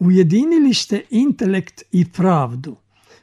Ujedinili 0.00 0.74
ste 0.74 1.02
intelekt 1.10 1.82
i 1.92 2.04
pravdu. 2.12 2.76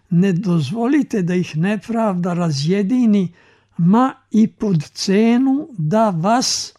Ne 0.10 0.34
dozvolite 0.34 1.22
da 1.22 1.36
ih 1.36 1.58
nepravda 1.58 2.34
razjedini, 2.34 3.34
ma 3.78 4.13
i 4.32 4.48
pod 4.48 4.84
cenu 4.84 5.68
da 5.78 6.10
vas, 6.10 6.74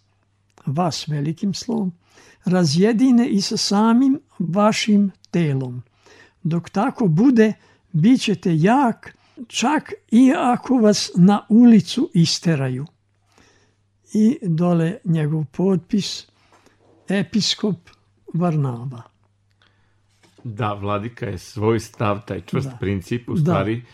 vas 0.66 1.08
velikim 1.08 1.54
slovom, 1.54 1.92
razjedine 2.44 3.28
i 3.28 3.40
sa 3.40 3.56
samim 3.56 4.20
vašim 4.38 5.10
telom. 5.30 5.82
Dok 6.44 6.70
tako 6.70 7.06
bude, 7.06 7.52
bit 7.92 8.20
ćete 8.20 8.56
jak, 8.56 9.16
čak 9.46 9.92
i 10.10 10.32
ako 10.36 10.74
vas 10.74 11.10
na 11.16 11.46
ulicu 11.48 12.10
isteraju. 12.14 12.86
I 14.12 14.38
dole 14.42 14.96
njegov 15.04 15.44
potpis, 15.44 16.26
episkop 17.08 17.76
Varnava. 18.34 19.02
Da, 20.44 20.72
vladika 20.72 21.26
je 21.26 21.38
svoj 21.38 21.80
stav, 21.80 22.20
taj 22.26 22.40
čvrst 22.40 22.68
da. 22.68 22.76
princip, 22.76 23.28
u 23.28 23.34
da. 23.34 23.40
stvari 23.40 23.76
da. 23.76 23.86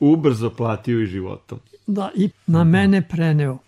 ubrzo 0.00 0.50
platio 0.50 1.02
i 1.02 1.06
životom. 1.06 1.58
Da, 1.86 2.10
i 2.14 2.30
na 2.46 2.64
mene 2.64 3.08
preneo. 3.08 3.58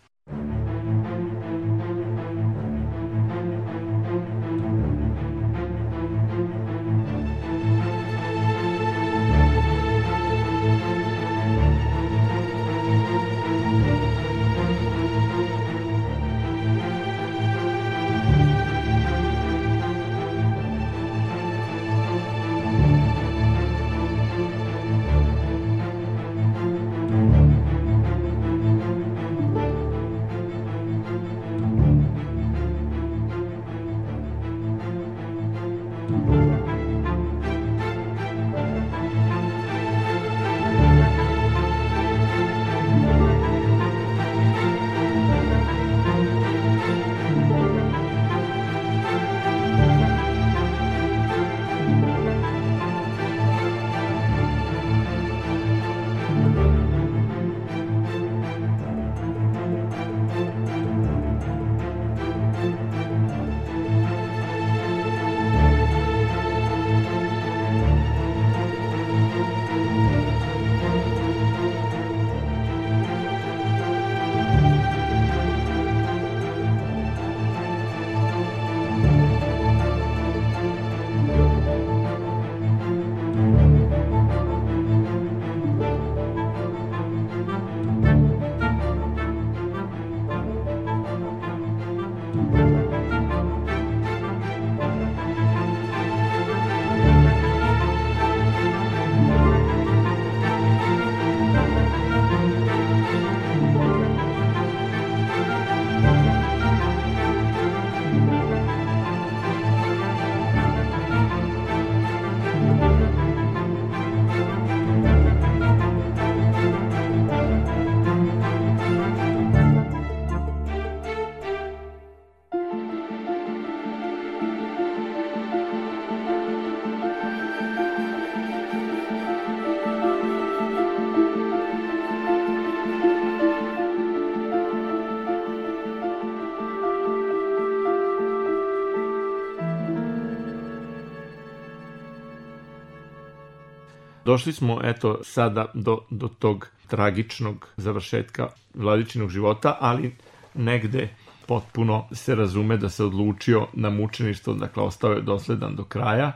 Došli 144.37 144.53
smo, 144.53 144.81
eto, 144.85 145.18
sada 145.22 145.66
do, 145.75 145.99
do 146.11 146.29
tog 146.29 146.68
tragičnog 146.87 147.68
završetka 147.77 148.49
vladičinog 148.75 149.31
života, 149.31 149.77
ali 149.81 150.14
negde 150.55 151.09
potpuno 151.46 152.09
se 152.12 152.35
razume 152.35 152.77
da 152.77 152.88
se 152.88 153.05
odlučio 153.05 153.66
na 153.72 153.90
mučeništvo, 153.90 154.55
dakle 154.55 154.83
ostao 154.83 155.12
je 155.12 155.22
dosledan 155.22 155.77
do 155.77 155.85
kraja, 155.85 156.33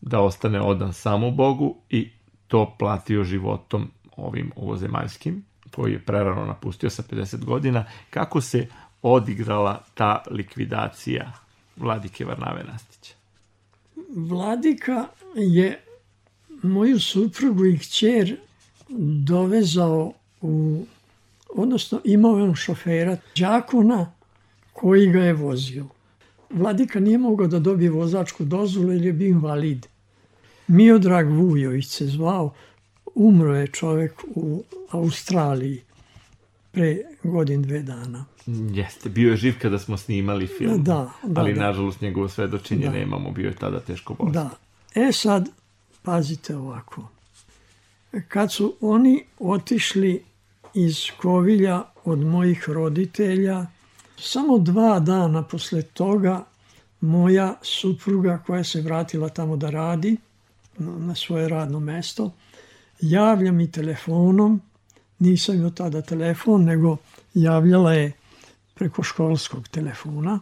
da 0.00 0.20
ostane 0.20 0.60
odan 0.60 0.92
samo 0.92 1.30
Bogu 1.30 1.76
i 1.90 2.10
to 2.48 2.76
platio 2.78 3.24
životom 3.24 3.90
ovim 4.16 4.52
ovozemaljskim, 4.56 5.44
koji 5.70 5.92
je 5.92 6.04
prerano 6.04 6.44
napustio 6.44 6.90
sa 6.90 7.02
50 7.02 7.44
godina. 7.44 7.84
Kako 8.10 8.40
se 8.40 8.66
odigrala 9.02 9.84
ta 9.94 10.22
likvidacija 10.30 11.32
Vladike 11.76 12.24
Varnave 12.24 12.64
Nastića? 12.64 13.14
Vladika 14.16 15.06
je 15.34 15.84
moju 16.62 17.00
suprugu 17.00 17.66
i 17.66 17.78
kćer 17.78 18.36
dovezao 19.24 20.12
u, 20.40 20.84
odnosno 21.54 22.00
imao 22.04 22.36
je 22.38 22.42
on 22.42 22.54
šofera, 22.54 23.16
đakona 23.36 24.12
koji 24.72 25.10
ga 25.10 25.20
je 25.20 25.32
vozio. 25.32 25.86
Vladika 26.50 27.00
nije 27.00 27.18
mogao 27.18 27.46
da 27.46 27.58
dobije 27.58 27.90
vozačku 27.90 28.44
dozvolu 28.44 28.92
jer 28.92 29.04
je 29.04 29.12
bio 29.12 29.28
invalid. 29.28 29.86
Miodrag 30.66 31.28
Vujović 31.30 31.88
se 31.88 32.06
zvao, 32.06 32.54
umro 33.14 33.56
je 33.56 33.66
čovek 33.66 34.24
u 34.34 34.62
Australiji 34.90 35.82
pre 36.72 36.96
godin 37.22 37.62
dve 37.62 37.82
dana. 37.82 38.24
Jeste, 38.46 39.08
bio 39.08 39.30
je 39.30 39.36
živ 39.36 39.54
kada 39.62 39.78
smo 39.78 39.96
snimali 39.96 40.46
film. 40.46 40.82
Da, 40.82 41.10
da. 41.22 41.40
Ali 41.40 41.54
da. 41.54 41.66
nažalost 41.66 42.00
njegovo 42.00 42.28
svedočenje 42.28 42.86
Da. 42.86 42.92
nemamo, 42.92 43.30
bio 43.30 43.48
je 43.48 43.54
tada 43.54 43.80
teško 43.80 44.14
bolest. 44.14 44.34
Da. 44.34 44.50
E 44.94 45.12
sad, 45.12 45.48
pazite 46.02 46.56
ovako. 46.56 47.08
Kad 48.28 48.52
su 48.52 48.76
oni 48.80 49.24
otišli 49.38 50.24
iz 50.74 50.96
Kovilja 51.20 51.82
od 52.04 52.18
mojih 52.18 52.68
roditelja, 52.68 53.66
samo 54.18 54.58
dva 54.58 55.00
dana 55.00 55.42
posle 55.42 55.82
toga 55.82 56.44
moja 57.00 57.54
supruga 57.62 58.42
koja 58.46 58.64
se 58.64 58.80
vratila 58.80 59.28
tamo 59.28 59.56
da 59.56 59.70
radi 59.70 60.16
na 60.78 61.14
svoje 61.14 61.48
radno 61.48 61.80
mesto, 61.80 62.32
javlja 63.00 63.52
mi 63.52 63.72
telefonom, 63.72 64.60
nisam 65.18 65.54
imao 65.54 65.70
tada 65.70 66.02
telefon, 66.02 66.64
nego 66.64 66.96
javljala 67.34 67.92
je 67.92 68.12
preko 68.74 69.02
školskog 69.02 69.68
telefona, 69.68 70.40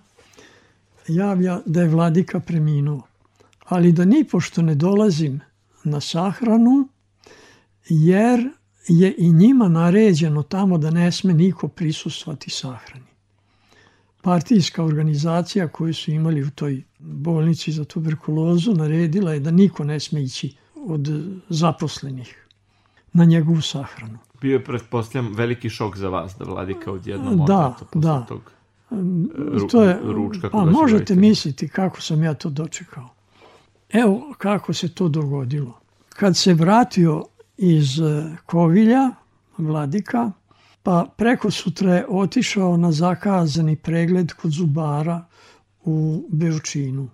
javlja 1.09 1.61
da 1.67 1.81
je 1.83 1.89
vladika 1.89 2.41
preminuo 2.41 3.03
ali 3.71 3.93
da 3.93 4.05
ni 4.05 4.25
pošto 4.25 4.63
ne 4.63 4.75
dolazim 4.75 5.41
na 5.85 6.01
sahranu, 6.01 6.89
jer 7.89 8.49
je 8.89 9.15
i 9.19 9.33
njima 9.33 9.69
naređeno 9.69 10.43
tamo 10.43 10.79
da 10.79 10.91
ne 10.91 11.13
sme 11.13 11.35
niko 11.35 11.69
prisustvati 11.69 12.51
sahrani. 12.51 13.05
Partijska 14.23 14.85
organizacija 14.85 15.69
koju 15.69 15.95
su 15.95 16.11
imali 16.11 16.43
u 16.43 16.51
toj 16.51 16.83
bolnici 16.99 17.73
za 17.73 17.85
tuberkulozu 17.85 18.75
naredila 18.75 19.33
je 19.33 19.41
da 19.41 19.51
niko 19.51 19.85
ne 19.85 20.01
sme 20.01 20.23
ići 20.23 20.57
od 20.77 21.09
zaposlenih 21.49 22.47
na 23.13 23.25
njegovu 23.25 23.61
sahranu. 23.61 24.19
Bio 24.41 24.53
je, 24.53 24.65
pretpostavljam, 24.65 25.33
veliki 25.35 25.71
šok 25.71 25.97
za 25.97 26.09
vas 26.09 26.37
da 26.39 26.45
vladika 26.45 26.93
odjednom 26.93 27.45
Da, 27.47 27.75
posle 27.81 28.01
da. 28.01 28.25
tog 28.29 28.53
ru- 28.91 29.71
to 29.71 29.83
je, 29.83 29.99
ručka 30.03 30.51
pa 30.51 30.65
možete 30.65 31.15
misliti 31.15 31.69
kako 31.69 32.01
sam 32.01 32.23
ja 32.23 32.35
to 32.35 32.51
dočekao. 32.51 33.09
Evo 33.93 34.35
kako 34.39 34.73
se 34.73 34.95
to 34.95 35.09
dogodilo. 35.09 35.81
Kad 36.09 36.37
se 36.37 36.55
vratio 36.55 37.25
iz 37.57 38.01
e, 38.01 38.37
Kovilja, 38.47 39.11
Vladika, 39.59 40.33
pa 40.83 41.07
preko 41.17 41.51
sutra 41.51 41.95
je 41.95 42.07
otišao 42.09 42.77
na 42.77 42.93
zakazani 42.93 43.77
pregled 43.77 44.33
kod 44.33 44.51
zubara 44.51 45.25
u 45.85 46.25
Beočinu. 46.33 47.09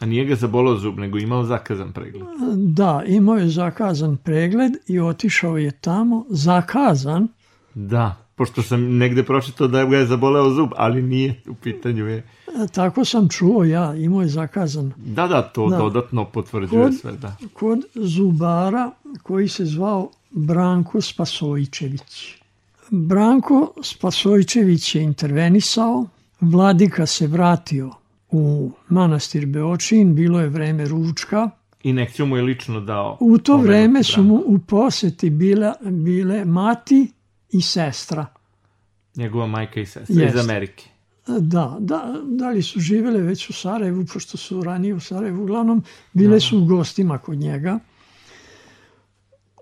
A 0.00 0.06
nije 0.06 0.24
ga 0.24 0.34
zabolao 0.34 0.76
zub, 0.76 0.98
nego 0.98 1.18
imao 1.18 1.44
zakazan 1.44 1.92
pregled. 1.92 2.26
Da, 2.56 3.02
imao 3.06 3.36
je 3.36 3.48
zakazan 3.48 4.16
pregled 4.16 4.72
i 4.86 5.00
otišao 5.00 5.58
je 5.58 5.70
tamo, 5.70 6.24
zakazan, 6.28 7.28
Da, 7.74 8.23
pošto 8.34 8.62
sam 8.62 8.96
negde 8.96 9.22
pročitao 9.22 9.68
da 9.68 9.84
ga 9.84 9.96
je 9.96 10.06
zaboleo 10.06 10.50
zub, 10.50 10.70
ali 10.76 11.02
nije 11.02 11.40
u 11.48 11.54
pitanju 11.54 12.06
je. 12.06 12.26
tako 12.72 13.04
sam 13.04 13.28
čuo 13.28 13.64
ja, 13.64 13.94
imao 13.94 14.22
je 14.22 14.28
zakazan 14.28 14.92
Da, 14.96 15.26
da, 15.26 15.42
to 15.42 15.68
Da. 15.68 15.76
dodatno 15.76 16.24
potvrđuje 16.24 16.82
Kod- 16.82 17.00
sve, 17.00 17.12
da. 17.12 17.36
kod 17.52 17.78
zubara 17.94 18.90
koji 19.22 19.48
se 19.48 19.64
zvao 19.64 20.10
Branko 20.30 21.00
Spasojčević. 21.00 22.34
Branko 22.90 23.72
Spasojčević 23.82 24.94
je 24.94 25.02
intervenisao, 25.02 26.06
vladika 26.40 27.06
se 27.06 27.26
vratio 27.26 27.90
u 28.30 28.70
manastir 28.88 29.46
Beočin, 29.46 30.14
bilo 30.14 30.40
je 30.40 30.48
vreme 30.48 30.84
ručka. 30.84 31.50
Inekciju 31.82 32.26
mu 32.26 32.36
je 32.36 32.42
lično 32.42 32.80
dao. 32.80 33.16
U 33.20 33.38
to 33.38 33.56
vreme 33.56 34.02
su 34.02 34.22
mu 34.22 34.42
u 34.46 34.58
poseti 34.58 35.30
bile, 35.30 35.72
bile 35.82 36.44
mati 36.44 37.12
i 37.54 37.62
sestra. 37.62 38.26
Njegova 39.16 39.46
majka 39.46 39.80
i 39.80 39.86
sestra 39.86 40.14
iz 40.14 40.20
Jeste. 40.20 40.40
Amerike. 40.40 40.84
Da, 41.26 41.76
da, 41.80 42.20
da 42.24 42.50
li 42.50 42.62
su 42.62 42.80
živele 42.80 43.20
već 43.20 43.50
u 43.50 43.52
Sarajevu, 43.52 44.04
pošto 44.12 44.36
su 44.36 44.62
ranije 44.62 44.94
u 44.94 45.00
Sarajevu, 45.00 45.42
uglavnom 45.42 45.82
bile 46.12 46.40
su 46.40 46.58
u 46.58 46.64
gostima 46.64 47.18
kod 47.18 47.38
njega. 47.38 47.78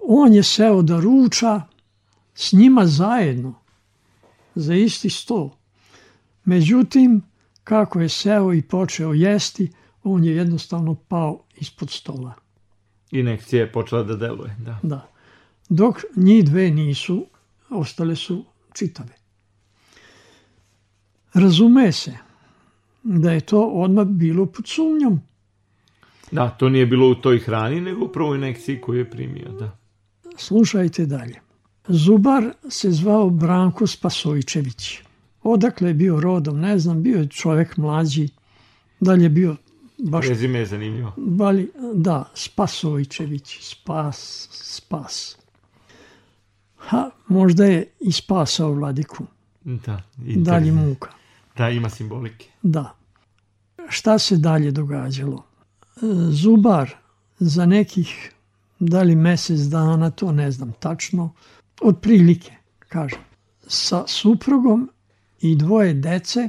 On 0.03 0.33
je 0.33 0.43
seo 0.43 0.83
da 0.83 1.01
ruča 1.01 1.63
s 2.35 2.53
njima 2.53 2.87
zajedno, 2.87 3.55
za 4.55 4.75
isti 4.75 5.11
sto. 5.11 5.57
Međutim, 6.45 7.23
kako 7.65 8.01
je 8.01 8.09
seo 8.09 8.55
i 8.55 8.63
počeo 8.63 9.13
jesti, 9.13 9.73
on 10.05 10.25
je 10.25 10.37
jednostavno 10.37 10.95
pao 10.95 11.45
ispod 11.57 11.91
stola. 11.91 12.35
Inekcija 13.11 13.61
je 13.61 13.73
počela 13.73 14.03
da 14.03 14.17
deluje, 14.17 14.57
da. 14.59 14.79
Da. 14.83 15.09
Dok 15.69 16.03
njih 16.17 16.45
dve 16.45 16.71
nisu, 16.71 17.27
ostale 17.73 18.17
su 18.17 18.45
čitave. 18.75 19.13
Razume 21.35 21.93
se 21.93 22.13
da 23.03 23.33
je 23.33 23.41
to 23.41 23.67
odmah 23.67 24.07
bilo 24.07 24.47
pod 24.47 24.67
sumnjom. 24.67 25.21
Da, 26.31 26.49
to 26.51 26.69
nije 26.69 26.87
bilo 26.87 27.11
u 27.11 27.15
toj 27.15 27.39
hrani, 27.39 27.81
nego 27.81 28.05
upravo 28.05 28.31
u 28.31 28.35
inekciji 28.35 28.81
koju 28.81 28.99
je 28.99 29.11
primio, 29.11 29.53
da. 29.53 29.79
Slušajte 30.37 31.07
dalje. 31.07 31.41
Zubar 31.89 32.53
se 32.69 32.91
zvao 32.91 33.31
Branko 33.31 33.87
Spasojčević. 33.87 34.99
Odakle 35.43 35.89
je 35.89 35.95
bio 35.95 36.21
rodom, 36.21 36.61
ne 36.61 36.79
znam, 36.79 37.03
bio 37.03 37.19
je 37.19 37.29
čovjek 37.29 37.77
mlađi. 37.77 38.29
Da 39.01 39.13
li 39.13 39.23
je 39.23 39.29
bio 39.29 39.57
baš 39.99 40.27
Prezime 40.27 40.59
je 40.59 40.67
zanimljivo. 40.67 41.13
Bali, 41.17 41.71
da, 41.95 42.31
Spasojčević, 42.35 43.59
spas, 43.61 44.49
spas. 44.51 45.42
Ha, 46.89 47.11
možda 47.29 47.65
je 47.65 47.91
i 48.01 48.13
spasao 48.13 48.73
vladiku, 48.73 49.25
Da, 49.65 50.03
dalje 50.19 50.73
muka. 50.73 51.09
Da, 51.57 51.69
ima 51.71 51.91
simbolike. 51.91 52.49
Da. 52.63 52.95
Šta 53.89 54.19
se 54.19 54.37
dalje 54.37 54.71
događalo? 54.71 55.45
E, 55.97 56.01
Zubar 56.31 56.91
za 57.39 57.67
nekih, 57.67 58.33
da 58.79 59.03
li 59.03 59.17
mesec 59.17 59.61
dana, 59.61 60.11
to 60.11 60.33
ne 60.33 60.51
znam 60.51 60.73
tačno, 60.73 61.33
otprilike, 61.83 62.53
kažem, 62.89 63.21
sa 63.67 64.05
suprugom 64.07 64.91
i 65.41 65.57
dvoje 65.57 65.95
dece 65.95 66.49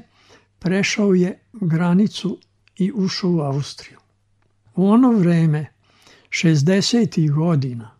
prešao 0.59 1.13
je 1.13 1.39
granicu 1.53 2.37
i 2.77 2.91
ušao 2.95 3.31
u 3.31 3.39
Austriju. 3.39 3.99
U 4.75 4.87
ono 4.87 5.11
vreme, 5.11 5.65
60. 6.29 7.31
godina, 7.31 7.92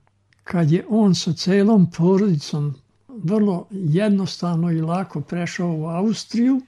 kad 0.43 0.71
je 0.71 0.85
on 0.89 1.15
sa 1.15 1.33
celom 1.33 1.91
porodicom 1.91 2.75
vrlo 3.07 3.67
jednostavno 3.71 4.71
i 4.71 4.81
lako 4.81 5.21
prešao 5.21 5.75
u 5.75 5.85
Austriju, 5.85 6.61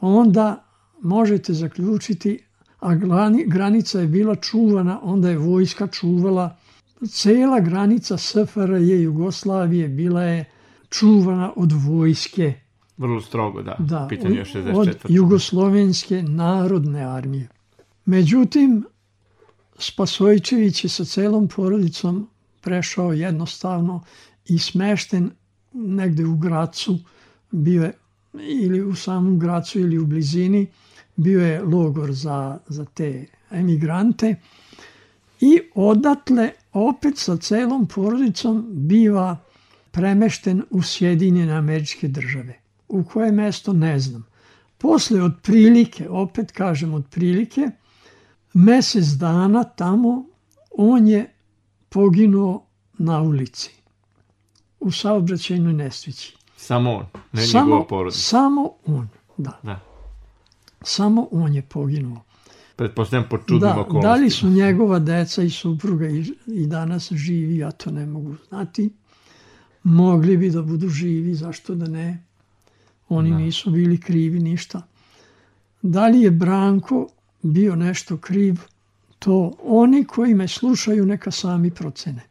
onda 0.00 0.64
možete 1.02 1.52
zaključiti, 1.52 2.44
a 2.80 2.94
granica 3.46 4.00
je 4.00 4.06
bila 4.06 4.34
čuvana, 4.34 5.00
onda 5.02 5.30
je 5.30 5.38
vojska 5.38 5.86
čuvala, 5.86 6.56
cela 7.08 7.60
granica 7.60 8.16
SFRJ 8.18 9.02
Jugoslavije 9.02 9.88
bila 9.88 10.22
je 10.22 10.44
čuvana 10.88 11.52
od 11.56 11.72
vojske, 11.72 12.54
Vrlo 13.00 13.20
strogo, 13.20 13.62
da. 13.62 13.76
da, 13.78 14.06
Pitanje 14.08 14.34
je 14.34 14.40
od, 14.40 14.48
64. 14.48 14.78
od 14.78 14.96
Jugoslovenske 15.08 16.22
narodne 16.22 17.04
armije. 17.04 17.48
Međutim, 18.04 18.84
Spasojčević 19.78 20.84
je 20.84 20.88
sa 20.88 21.04
celom 21.04 21.48
porodicom 21.48 22.28
prešao 22.60 23.12
jednostavno 23.12 24.04
i 24.46 24.58
smešten 24.58 25.30
negde 25.72 26.24
u 26.24 26.36
Gracu, 26.36 26.98
bio 27.50 27.82
je 27.82 27.92
ili 28.32 28.82
u 28.82 28.94
samom 28.94 29.38
Gracu 29.38 29.80
ili 29.80 29.98
u 29.98 30.06
blizini, 30.06 30.66
bio 31.16 31.46
je 31.46 31.62
logor 31.62 32.12
za, 32.12 32.58
za 32.68 32.84
te 32.84 33.26
emigrante 33.50 34.34
i 35.40 35.60
odatle 35.74 36.50
opet 36.72 37.18
sa 37.18 37.36
celom 37.36 37.86
porodicom 37.86 38.66
biva 38.70 39.36
premešten 39.90 40.62
u 40.70 40.82
Sjedinjene 40.82 41.52
američke 41.52 42.08
države. 42.08 42.60
U 42.88 43.04
koje 43.04 43.32
mesto 43.32 43.72
ne 43.72 43.98
znam. 43.98 44.26
Posle 44.78 45.22
otprilike, 45.22 46.08
opet 46.08 46.52
kažem 46.52 46.94
otprilike, 46.94 47.70
mesec 48.54 49.04
dana 49.04 49.64
tamo 49.64 50.24
on 50.70 51.08
je 51.08 51.34
poginuo 51.90 52.66
na 52.98 53.22
ulici 53.22 53.70
u 54.80 54.90
saobraćajnoj 54.90 55.72
nesreći. 55.72 56.36
Samo 56.56 56.94
on, 56.94 57.06
ne 57.32 57.46
samo, 57.46 57.64
njegova 57.64 57.86
porodica. 57.86 58.20
Samo 58.20 58.70
on, 58.86 59.08
da. 59.36 59.60
da. 59.62 59.80
Samo 60.82 61.28
on 61.30 61.54
je 61.54 61.62
poginuo. 61.62 62.22
Pretpostavljam 62.76 63.28
po 63.30 63.38
čudnim 63.38 63.60
da, 63.60 63.80
okolnostima. 63.80 64.00
Da 64.00 64.14
li 64.14 64.30
su 64.30 64.48
njegova 64.48 64.98
deca 64.98 65.42
i 65.42 65.50
supruga 65.50 66.08
i, 66.08 66.24
i 66.46 66.66
danas 66.66 67.12
živi, 67.12 67.56
ja 67.56 67.70
to 67.70 67.90
ne 67.90 68.06
mogu 68.06 68.34
znati. 68.48 68.90
Mogli 69.82 70.36
bi 70.36 70.50
da 70.50 70.62
budu 70.62 70.88
živi, 70.88 71.34
zašto 71.34 71.74
da 71.74 71.86
ne? 71.86 72.24
Oni 73.08 73.30
da. 73.30 73.36
nisu 73.36 73.70
bili 73.70 74.00
krivi 74.00 74.40
ništa. 74.40 74.82
Da 75.82 76.06
li 76.06 76.20
je 76.20 76.30
Branko 76.30 77.08
bio 77.42 77.76
nešto 77.76 78.16
kriv, 78.16 78.60
to 79.20 79.52
oni 79.64 80.04
koji 80.04 80.34
me 80.34 80.48
slušaju 80.48 81.06
neka 81.06 81.30
sami 81.30 81.70
procene. 81.70 82.29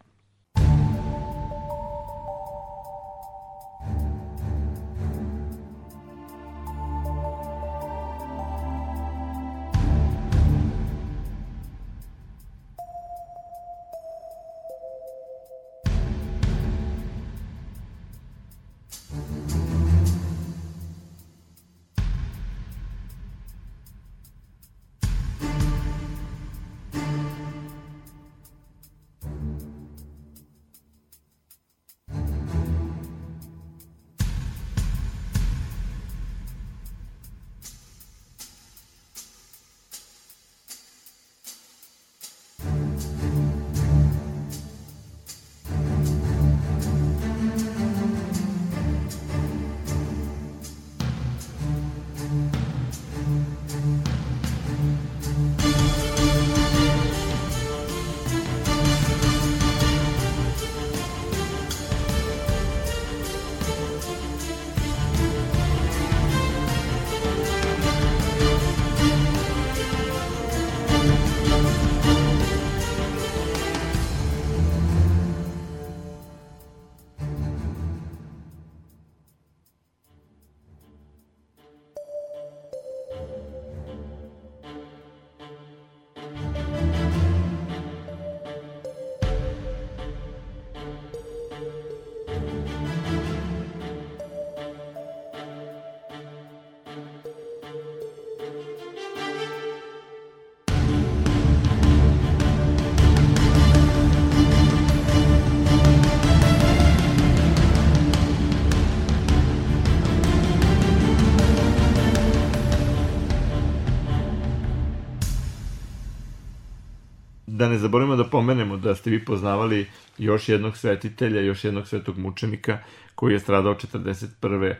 Ne 117.69 117.77
zaboravimo 117.77 118.15
da 118.15 118.23
pomenemo 118.23 118.77
da 118.77 118.95
ste 118.95 119.09
vi 119.09 119.25
poznavali 119.25 119.87
još 120.17 120.49
jednog 120.49 120.77
svetitelja, 120.77 121.41
još 121.41 121.63
jednog 121.63 121.87
svetog 121.87 122.17
mučenika 122.17 122.77
koji 123.15 123.33
je 123.33 123.39
stradao 123.39 123.73
41 123.73 124.75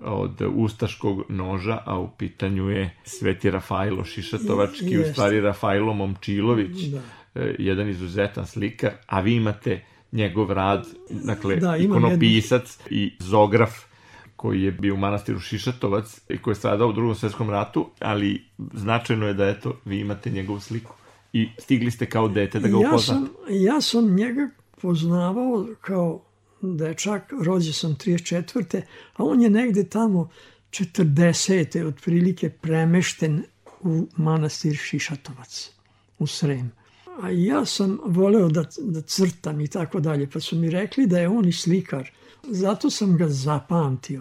od 0.00 0.42
ustaškog 0.54 1.24
noža, 1.28 1.78
a 1.86 1.98
u 1.98 2.10
pitanju 2.18 2.70
je 2.70 2.96
Sveti 3.04 3.50
Rafajlo 3.50 4.04
Šišatovački, 4.04 4.98
u 4.98 5.04
stvari 5.12 5.40
Rafajlo 5.40 5.94
Momčilović, 5.94 6.82
da. 6.82 7.00
E, 7.34 7.56
jedan 7.58 7.88
izuzetan 7.88 8.46
slikar, 8.46 8.92
a 9.06 9.20
vi 9.20 9.34
imate 9.34 9.84
njegov 10.12 10.52
rad, 10.52 10.86
dakle, 11.10 11.56
da, 11.56 11.76
ikonopisac 11.76 12.78
jednu... 12.90 13.02
i 13.02 13.12
zograf 13.18 13.72
koji 14.36 14.62
je 14.62 14.72
bio 14.72 14.94
u 14.94 14.98
manastiru 14.98 15.40
Šišatovac 15.40 16.20
i 16.28 16.38
koji 16.38 16.52
je 16.52 16.56
stradao 16.56 16.88
u 16.88 16.92
drugom 16.92 17.14
svetskom 17.14 17.50
ratu, 17.50 17.90
ali 18.00 18.44
značajno 18.72 19.26
je 19.26 19.34
da 19.34 19.48
eto, 19.48 19.76
vi 19.84 20.00
imate 20.00 20.30
njegovu 20.30 20.60
sliku 20.60 20.94
i 21.34 21.48
stigli 21.58 21.90
ste 21.90 22.06
kao 22.06 22.28
dete 22.28 22.60
da 22.60 22.68
ga 22.68 22.76
upoznate? 22.76 23.20
Ja 23.20 23.26
sam, 23.46 23.64
ja 23.64 23.80
sam 23.80 24.14
njega 24.14 24.50
poznavao 24.80 25.66
kao 25.80 26.22
dečak, 26.60 27.32
rođe 27.42 27.72
sam 27.72 27.96
34. 27.96 28.82
a 29.16 29.24
on 29.24 29.42
je 29.42 29.50
negde 29.50 29.84
tamo 29.84 30.30
40. 30.70 31.86
otprilike 31.86 32.50
premešten 32.50 33.44
u 33.80 34.06
manastir 34.16 34.76
Šišatovac 34.76 35.70
u 36.18 36.26
Srem. 36.26 36.72
A 37.22 37.30
ja 37.30 37.64
sam 37.64 37.98
voleo 38.04 38.48
da, 38.48 38.64
da 38.78 39.02
crtam 39.02 39.60
i 39.60 39.68
tako 39.68 40.00
dalje, 40.00 40.30
pa 40.30 40.40
su 40.40 40.56
mi 40.56 40.70
rekli 40.70 41.06
da 41.06 41.18
je 41.18 41.28
on 41.28 41.48
i 41.48 41.52
slikar. 41.52 42.10
Zato 42.42 42.90
sam 42.90 43.16
ga 43.16 43.28
zapamtio 43.28 44.20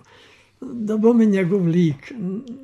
da 0.71 0.97
bome 0.97 1.25
njegov 1.25 1.67
lik. 1.67 2.13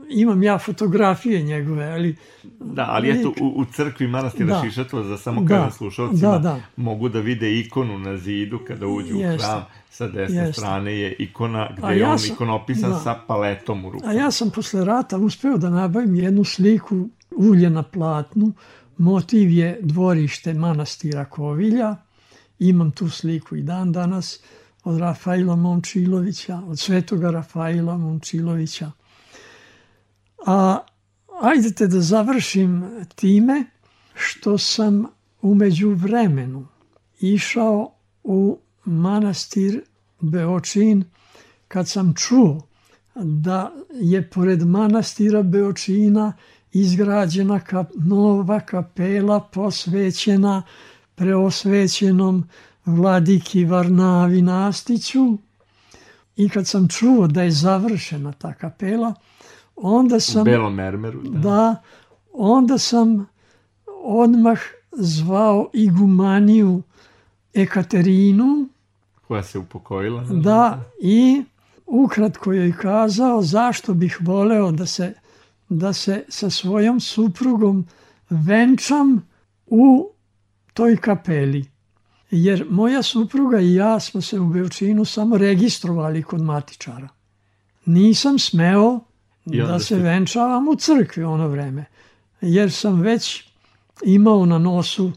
Imam 0.09 0.43
ja 0.43 0.57
fotografije 0.57 1.43
njegove, 1.43 1.85
ali... 1.85 2.15
Da, 2.59 2.85
ali 2.89 3.11
lik... 3.11 3.19
eto, 3.19 3.33
u, 3.41 3.47
u 3.47 3.65
crkvi 3.65 4.07
manastira 4.07 4.55
da. 4.55 4.61
Šišatova, 4.63 5.03
za 5.03 5.17
samo 5.17 5.41
da. 5.41 5.47
kažem 5.47 5.71
slušalcima, 5.71 6.31
da, 6.31 6.37
da. 6.37 6.61
mogu 6.75 7.09
da 7.09 7.19
vide 7.19 7.59
ikonu 7.59 7.97
na 7.97 8.17
zidu 8.17 8.59
kada 8.67 8.87
uđu 8.87 9.15
Jeste. 9.15 9.35
u 9.35 9.47
hram. 9.47 9.65
Sa 9.89 10.07
desne 10.07 10.37
Jeste. 10.37 10.61
strane 10.61 10.97
je 10.99 11.15
ikona 11.19 11.69
gde 11.77 11.93
je 11.93 12.05
on 12.05 12.19
sam, 12.19 12.33
ikonopisan 12.33 12.89
da. 12.89 12.99
sa 12.99 13.19
paletom 13.27 13.85
u 13.85 13.91
ruku. 13.91 14.07
A 14.07 14.13
ja 14.13 14.31
sam 14.31 14.49
posle 14.49 14.85
rata 14.85 15.17
uspeo 15.17 15.57
da 15.57 15.69
nabavim 15.69 16.15
jednu 16.15 16.43
sliku 16.43 17.09
ulje 17.31 17.69
na 17.69 17.83
platnu. 17.83 18.53
Motiv 18.97 19.51
je 19.51 19.79
dvorište 19.81 20.53
manastira 20.53 21.25
Kovilja. 21.25 21.95
Imam 22.59 22.91
tu 22.91 23.09
sliku 23.09 23.55
i 23.55 23.61
dan 23.61 23.91
danas 23.91 24.39
od 24.83 24.97
Rafaila 24.97 25.55
Momčilovića, 25.55 26.61
od 26.67 26.79
svetoga 26.79 27.31
Rafaila 27.31 27.97
Momčilovića. 27.97 28.91
A 30.45 30.79
ajdete 31.41 31.87
da 31.87 32.01
završim 32.01 32.85
time 33.15 33.65
što 34.13 34.57
sam 34.57 35.05
umeđu 35.41 35.89
vremenu 35.89 36.67
išao 37.19 37.91
u 38.23 38.59
manastir 38.85 39.81
Beočin 40.19 41.03
kad 41.67 41.87
sam 41.87 42.13
čuo 42.13 42.61
da 43.15 43.71
je 43.93 44.29
pored 44.29 44.65
manastira 44.65 45.43
Beočina 45.43 46.33
izgrađena 46.71 47.61
nova 47.95 48.59
kapela 48.59 49.39
posvećena 49.39 50.63
preosvećenom 51.15 52.49
vladiki 52.95 53.65
Varnavi 53.65 54.41
Nastiću 54.41 55.37
i 56.35 56.49
kad 56.49 56.67
sam 56.67 56.87
čuo 56.87 57.27
da 57.27 57.43
je 57.43 57.51
završena 57.51 58.31
ta 58.31 58.53
kapela, 58.53 59.13
onda 59.75 60.19
sam... 60.19 60.41
U 60.41 60.45
belom 60.45 60.75
mermeru, 60.75 61.21
da. 61.23 61.39
Da, 61.39 61.81
onda 62.33 62.77
sam 62.77 63.27
odmah 64.03 64.59
zvao 64.91 65.69
igumaniju 65.73 66.81
Ekaterinu. 67.53 68.69
Koja 69.27 69.43
se 69.43 69.59
upokojila. 69.59 70.23
Da, 70.23 70.83
i 71.01 71.43
ukratko 71.85 72.53
joj 72.53 72.73
kazao 72.77 73.41
zašto 73.41 73.93
bih 73.93 74.17
voleo 74.21 74.71
da 74.71 74.85
se, 74.85 75.13
da 75.69 75.93
se 75.93 76.23
sa 76.29 76.49
svojom 76.49 76.99
suprugom 76.99 77.85
venčam 78.29 79.27
u 79.65 80.11
toj 80.73 80.97
kapeli. 80.97 81.65
Jer 82.31 82.65
moja 82.69 83.03
supruga 83.03 83.59
i 83.59 83.73
ja 83.73 83.99
smo 83.99 84.21
se 84.21 84.39
u 84.39 84.47
Beočinu 84.47 85.05
samo 85.05 85.37
registrovali 85.37 86.23
kod 86.23 86.41
matičara. 86.41 87.07
Nisam 87.85 88.39
smeo 88.39 88.99
da 89.45 89.79
se 89.79 89.95
venčavam 89.95 90.67
u 90.67 90.75
crkvi 90.75 91.23
ono 91.23 91.47
vreme, 91.47 91.85
jer 92.41 92.71
sam 92.71 93.01
već 93.01 93.43
imao 94.05 94.45
na 94.45 94.57
nosu 94.57 95.11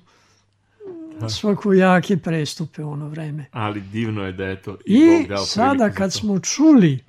svakojake 1.29 2.17
prestupe 2.17 2.85
ono 2.85 3.09
vreme. 3.09 3.47
Ali 3.53 3.81
divno 3.81 4.25
je 4.25 4.33
da 4.33 4.45
je 4.45 4.63
to 4.63 4.77
i, 4.87 4.95
I 4.95 5.19
Bog 5.19 5.29
dao 5.29 5.45
sada 5.45 5.91
kad 5.91 6.13
smo 6.13 6.39
čuli 6.41 7.05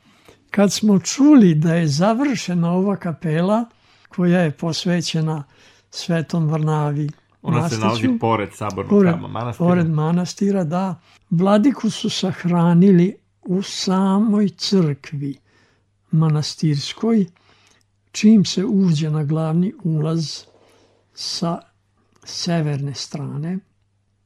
kad 0.52 0.74
smo 0.74 1.00
čuli 1.00 1.56
da 1.56 1.76
je 1.76 1.88
završena 1.88 2.72
ova 2.72 2.96
kapela 2.96 3.66
koja 4.10 4.40
je 4.40 4.52
posvećena 4.52 5.44
Svetom 5.90 6.50
Vrnavi 6.50 7.10
Ona 7.44 7.60
Nastiću, 7.60 7.82
se 7.82 7.86
nalazi 7.86 8.20
pored 8.20 8.50
sabornog 8.54 8.90
pored, 8.90 9.16
manastira. 9.20 9.70
Pored 9.70 9.90
manastira, 9.90 10.64
da. 10.64 11.02
Vladiku 11.30 11.90
su 11.90 12.10
sahranili 12.10 13.16
u 13.42 13.62
samoj 13.62 14.50
crkvi 14.50 15.38
manastirskoj, 16.12 17.26
čim 18.12 18.46
se 18.46 18.66
uđe 18.66 19.10
na 19.10 19.24
glavni 19.24 19.74
ulaz 19.84 20.44
sa 21.14 21.60
severne 22.24 22.94
strane, 22.94 23.60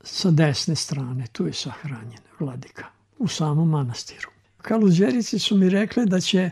sa 0.02 0.32
desne 0.32 0.76
strane, 0.76 1.28
tu 1.32 1.46
je 1.46 1.54
sahranjen 1.54 2.22
vladika 2.40 2.86
u 3.18 3.28
samom 3.28 3.70
manastiru. 3.70 4.30
Kaluđerici 4.58 5.40
su 5.40 5.58
mi 5.58 5.70
rekli 5.70 6.06
da 6.06 6.20
će 6.20 6.50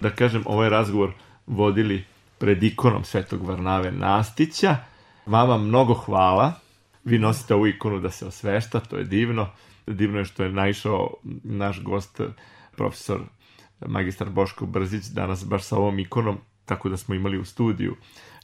Da 0.00 0.10
kažem, 0.10 0.42
ovaj 0.46 0.68
razgovor 0.68 1.12
vodili 1.46 2.04
pred 2.38 2.62
ikonom 2.62 3.04
Svetog 3.04 3.48
Varnave 3.48 3.92
Nastića. 3.92 4.76
Vama 5.26 5.58
mnogo 5.58 5.94
hvala. 5.94 6.52
Vi 7.04 7.18
nosite 7.18 7.54
ovu 7.54 7.66
ikonu 7.66 8.00
da 8.00 8.10
se 8.10 8.26
osvešta, 8.26 8.80
to 8.80 8.96
je 8.96 9.04
divno. 9.04 9.48
Divno 9.86 10.18
je 10.18 10.24
što 10.24 10.42
je 10.42 10.52
naišao 10.52 11.14
naš 11.44 11.82
gost, 11.82 12.20
profesor 12.76 13.20
magistar 13.86 14.28
Boško 14.30 14.66
Brzić, 14.66 15.04
danas 15.04 15.46
baš 15.46 15.62
sa 15.62 15.76
ovom 15.76 15.98
ikonom, 15.98 16.38
tako 16.64 16.88
da 16.88 16.96
smo 16.96 17.14
imali 17.14 17.38
u 17.38 17.44
studiju 17.44 17.96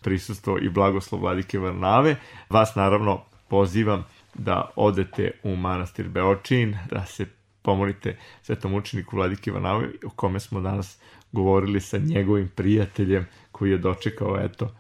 prisustvo 0.03 0.59
i 0.59 0.69
blagoslov 0.69 1.21
Vladike 1.21 1.59
Varnave. 1.59 2.17
Vas 2.51 2.75
naravno 2.75 3.25
pozivam 3.49 4.05
da 4.35 4.71
odete 4.77 5.31
u 5.43 5.57
manastir 5.57 6.09
Beočin, 6.09 6.79
da 6.91 7.07
se 7.07 7.27
pomolite 7.63 8.19
svetom 8.43 8.75
učeniku 8.75 9.17
Vladike 9.17 9.51
Ivanovi, 9.51 9.99
o 10.07 10.11
kome 10.11 10.41
smo 10.41 10.61
danas 10.61 11.01
sa 11.81 11.99
njegovim 11.99 12.49
prijateljem 12.49 13.27
koji 13.53 13.71
je 13.71 13.79
dočekao, 13.79 14.39
eto, 14.41 14.75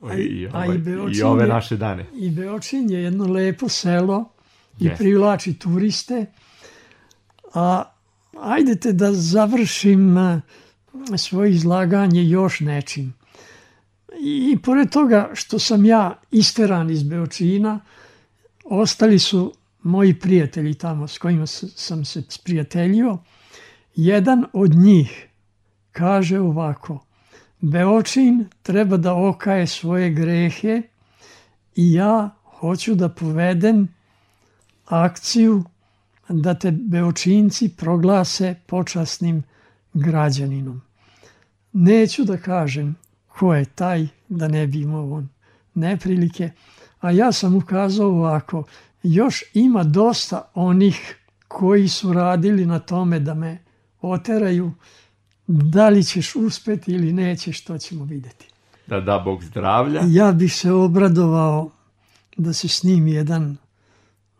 A 0.00 0.14
i, 0.14 0.20
i- 0.20 0.26
i, 0.32 0.46
a 0.46 0.64
i 0.64 0.66
ovaj, 0.66 0.78
Beočin 0.78 1.20
i 1.20 1.22
ove 1.22 1.44
je- 1.44 1.48
naše 1.48 1.76
dane. 1.76 2.06
I 2.14 2.30
Beočin 2.30 2.90
je 2.90 3.02
jedno 3.02 3.26
lepo 3.26 3.68
selo 3.68 4.24
i 4.80 4.84
Jeste. 4.84 4.96
privlači 4.98 5.54
turiste. 5.54 6.26
A 7.54 7.82
ajdete 8.34 8.92
da 8.92 9.12
završim 9.12 10.18
eh, 10.18 10.40
svoje 11.16 11.50
izlaganje 11.50 12.24
još 12.24 12.60
nečim. 12.60 13.14
I, 14.20 14.52
I 14.52 14.58
pored 14.58 14.90
toga 14.90 15.30
što 15.34 15.58
sam 15.58 15.84
ja 15.84 16.20
isteran 16.30 16.90
iz 16.90 17.02
Beočina, 17.02 17.80
ostali 18.64 19.18
su 19.18 19.52
moji 19.82 20.14
prijatelji 20.14 20.74
tamo 20.74 21.08
s 21.08 21.18
kojima 21.18 21.46
sam 21.46 22.04
se 22.04 22.22
sprijateljio. 22.28 23.18
Jedan 23.94 24.44
od 24.52 24.74
njih 24.74 25.26
kaže 25.96 26.40
ovako, 26.40 26.98
Beočin 27.60 28.44
treba 28.62 28.96
da 28.96 29.14
okaje 29.14 29.66
svoje 29.66 30.10
grehe 30.10 30.82
i 31.76 31.92
ja 31.92 32.30
hoću 32.44 32.94
da 32.94 33.08
povedem 33.08 33.88
akciju 34.84 35.64
da 36.28 36.54
te 36.54 36.70
Beočinci 36.70 37.68
proglase 37.68 38.54
počasnim 38.66 39.42
građaninom. 39.94 40.82
Neću 41.72 42.24
da 42.24 42.36
kažem 42.36 42.96
ko 43.28 43.54
je 43.54 43.64
taj, 43.64 44.06
da 44.28 44.48
ne 44.48 44.66
bi 44.66 44.80
imao 44.80 45.12
on 45.12 45.28
neprilike, 45.74 46.50
a 47.00 47.10
ja 47.10 47.32
sam 47.32 47.56
ukazao 47.56 48.08
ovako, 48.08 48.64
još 49.02 49.44
ima 49.54 49.84
dosta 49.84 50.50
onih 50.54 51.16
koji 51.48 51.88
su 51.88 52.12
radili 52.12 52.66
na 52.66 52.78
tome 52.78 53.20
da 53.20 53.34
me 53.34 53.58
oteraju, 54.00 54.72
da 55.46 55.88
li 55.88 56.04
ćeš 56.04 56.36
uspeti 56.36 56.92
ili 56.92 57.12
nećeš, 57.12 57.64
to 57.64 57.78
ćemo 57.78 58.04
videti. 58.04 58.46
Da 58.86 59.00
da 59.00 59.18
Bog 59.18 59.44
zdravlja, 59.44 60.02
Ja 60.06 60.32
bih 60.32 60.54
se 60.54 60.72
obradovao 60.72 61.70
da 62.36 62.52
se 62.52 62.68
snimi 62.68 63.12
jedan 63.12 63.56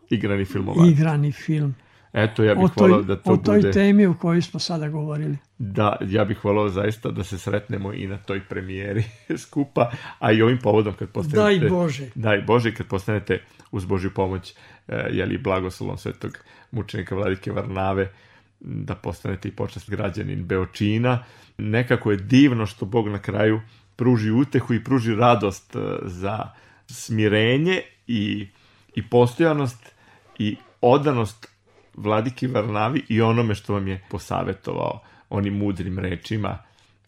igrani 0.09 0.45
filmova. 0.45 0.87
igrani 0.87 1.31
film 1.31 1.75
Eto, 2.13 2.43
ja 2.43 2.53
o 2.53 2.55
bih 2.55 2.71
toj, 2.75 2.89
volao 2.89 3.03
da 3.03 3.15
to 3.15 3.31
o 3.31 3.37
toj 3.37 3.57
bude... 3.57 3.71
temi 3.71 4.05
o 4.05 4.13
kojoj 4.13 4.41
smo 4.41 4.59
sada 4.59 4.89
govorili. 4.89 5.37
Da, 5.57 5.97
ja 6.07 6.25
bih 6.25 6.45
volao 6.45 6.69
zaista 6.69 7.11
da 7.11 7.23
se 7.23 7.37
sretnemo 7.37 7.93
i 7.93 8.07
na 8.07 8.17
toj 8.17 8.41
premijeri 8.49 9.03
skupa, 9.43 9.91
a 10.19 10.31
i 10.31 10.41
ovim 10.41 10.57
povodom 10.63 10.93
kad 10.93 11.09
postanete... 11.09 11.59
Daj 11.59 11.69
Bože. 11.69 12.09
Daj 12.15 12.41
Bože, 12.41 12.73
kad 12.73 12.87
postanete 12.87 13.41
uz 13.71 13.85
Božju 13.85 14.11
pomoć, 14.11 14.53
e, 14.87 15.07
jeli 15.11 15.37
blagoslovom 15.37 15.97
svetog 15.97 16.37
mučenika 16.71 17.15
Vladike 17.15 17.51
Varnave, 17.51 18.13
da 18.59 18.95
postanete 18.95 19.47
i 19.47 19.51
počast 19.51 19.89
građanin 19.89 20.45
Beočina. 20.45 21.23
Nekako 21.57 22.11
je 22.11 22.17
divno 22.17 22.65
što 22.65 22.85
Bog 22.85 23.07
na 23.07 23.19
kraju 23.19 23.61
pruži 23.95 24.31
utehu 24.31 24.73
i 24.73 24.83
pruži 24.83 25.15
radost 25.15 25.75
e, 25.75 25.79
za 26.01 26.49
smirenje 26.87 27.81
i, 28.07 28.47
i 28.95 29.09
postojanost 29.09 29.95
i 30.39 30.55
odanost 30.81 31.47
Vladiki 31.93 32.47
Varnavi 32.47 33.03
i 33.09 33.21
onome 33.21 33.55
što 33.55 33.73
vam 33.73 33.87
je 33.87 34.03
posavetovao 34.09 35.01
onim 35.29 35.57
mudrim 35.57 35.99
rečima, 35.99 36.57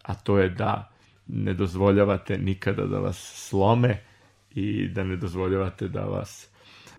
a 0.03 0.15
to 0.15 0.39
je 0.39 0.49
da 0.49 0.91
ne 1.27 1.53
dozvoljavate 1.53 2.37
nikada 2.37 2.85
da 2.85 2.99
vas 2.99 3.47
slome 3.49 4.03
i 4.51 4.87
da 4.87 5.03
ne 5.03 5.15
dozvoljavate 5.15 5.87
da 5.87 6.01
vas 6.01 6.49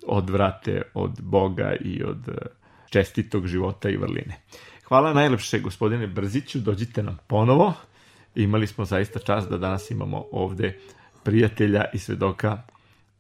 odvrate 0.07 0.83
od 0.95 1.21
Boga 1.23 1.75
i 1.81 2.03
od 2.03 2.29
eh, 2.29 2.60
čestitog 2.91 3.47
života 3.47 3.89
i 3.89 3.97
vrline. 3.97 4.41
Hvala 4.85 5.13
najlepše 5.15 5.61
gospodine 5.61 6.07
Brziću, 6.07 6.59
dođite 6.59 7.03
nam 7.03 7.19
ponovo. 7.27 7.75
Imali 8.35 8.67
smo 8.67 8.85
zaista 8.85 9.19
čast 9.19 9.51
da 9.51 9.59
danas 9.59 9.91
imamo 9.91 10.25
ovde 10.33 10.79
prijatelja 11.23 11.85
i 11.95 11.99
svedoka 11.99 12.63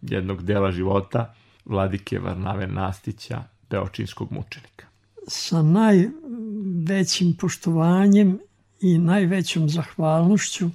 jednog 0.02 0.42
dela 0.42 0.72
života, 0.72 1.34
vladike 1.64 2.18
Varnave 2.18 2.66
Nastića, 2.66 3.44
beočinskog 3.70 4.32
mučenika. 4.32 4.86
Sa 5.28 5.62
najvećim 5.62 7.36
poštovanjem 7.40 8.38
i 8.80 8.98
najvećom 8.98 9.68
zahvalnošću 9.68 10.70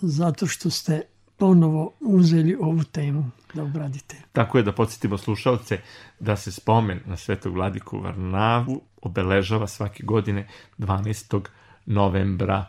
zato 0.00 0.46
što 0.46 0.70
ste 0.70 1.02
ponovo 1.36 1.92
uzeli 2.00 2.56
ovu 2.60 2.84
temu 2.84 3.30
da 3.54 3.62
obradite. 3.62 4.16
Tako 4.32 4.58
je 4.58 4.64
da 4.64 4.72
podsjetimo 4.72 5.18
slušalce 5.18 5.78
da 6.20 6.36
se 6.36 6.52
spomen 6.52 7.00
na 7.06 7.16
svetog 7.16 7.54
vladiku 7.54 7.98
Varnavu 7.98 8.80
obeležava 9.02 9.66
svake 9.66 10.02
godine 10.02 10.48
12. 10.78 11.40
novembra. 11.86 12.64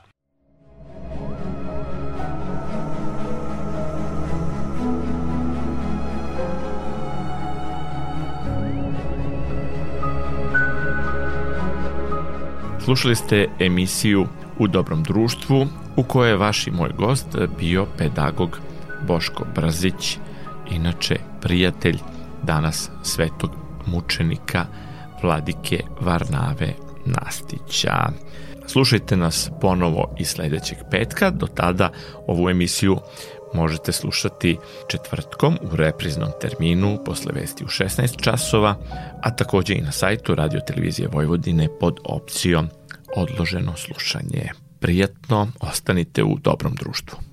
Slušali 12.86 13.16
ste 13.16 13.48
emisiju 13.60 14.28
U 14.60 14.68
dobrom 14.68 15.04
društvu 15.04 15.68
u 15.96 16.04
kojoj 16.04 16.30
je 16.30 16.38
vaš 16.38 16.68
i 16.68 16.72
moj 16.72 16.90
gost 16.98 17.28
bio 17.60 17.86
pedagog 17.98 18.60
Boško 19.08 19.46
Brzić, 19.56 20.18
inače 20.72 21.16
prijatelj 21.42 21.98
danas 22.44 22.90
svetog 23.04 23.52
mučenika 23.86 24.66
Vladike 25.24 25.84
Varnave 26.02 26.74
Nastića. 27.06 28.10
Slušajte 28.68 29.18
nas 29.18 29.50
ponovo 29.62 30.16
i 30.20 30.26
sledećeg 30.26 30.78
petka, 30.92 31.30
do 31.30 31.48
tada 31.48 31.90
ovu 32.28 32.50
emisiju 32.50 32.98
možete 33.54 33.92
slušati 33.92 34.58
četvrtkom 34.88 35.58
u 35.72 35.76
repriznom 35.76 36.30
terminu 36.42 37.00
posle 37.06 37.32
vesti 37.36 37.64
u 37.64 37.68
16 37.68 38.22
časova, 38.22 38.76
a 39.22 39.36
takođe 39.36 39.74
i 39.74 39.82
na 39.82 39.92
sajtu 39.92 40.36
Radio 40.36 40.60
Televizije 40.68 41.08
Vojvodine 41.08 41.68
pod 41.80 42.00
opcijom 42.04 42.70
odloženo 43.16 43.78
slušanje. 43.78 44.50
Prijatno, 44.80 45.48
ostanite 45.60 46.24
u 46.24 46.38
dobrom 46.40 46.76
društvu. 46.76 47.25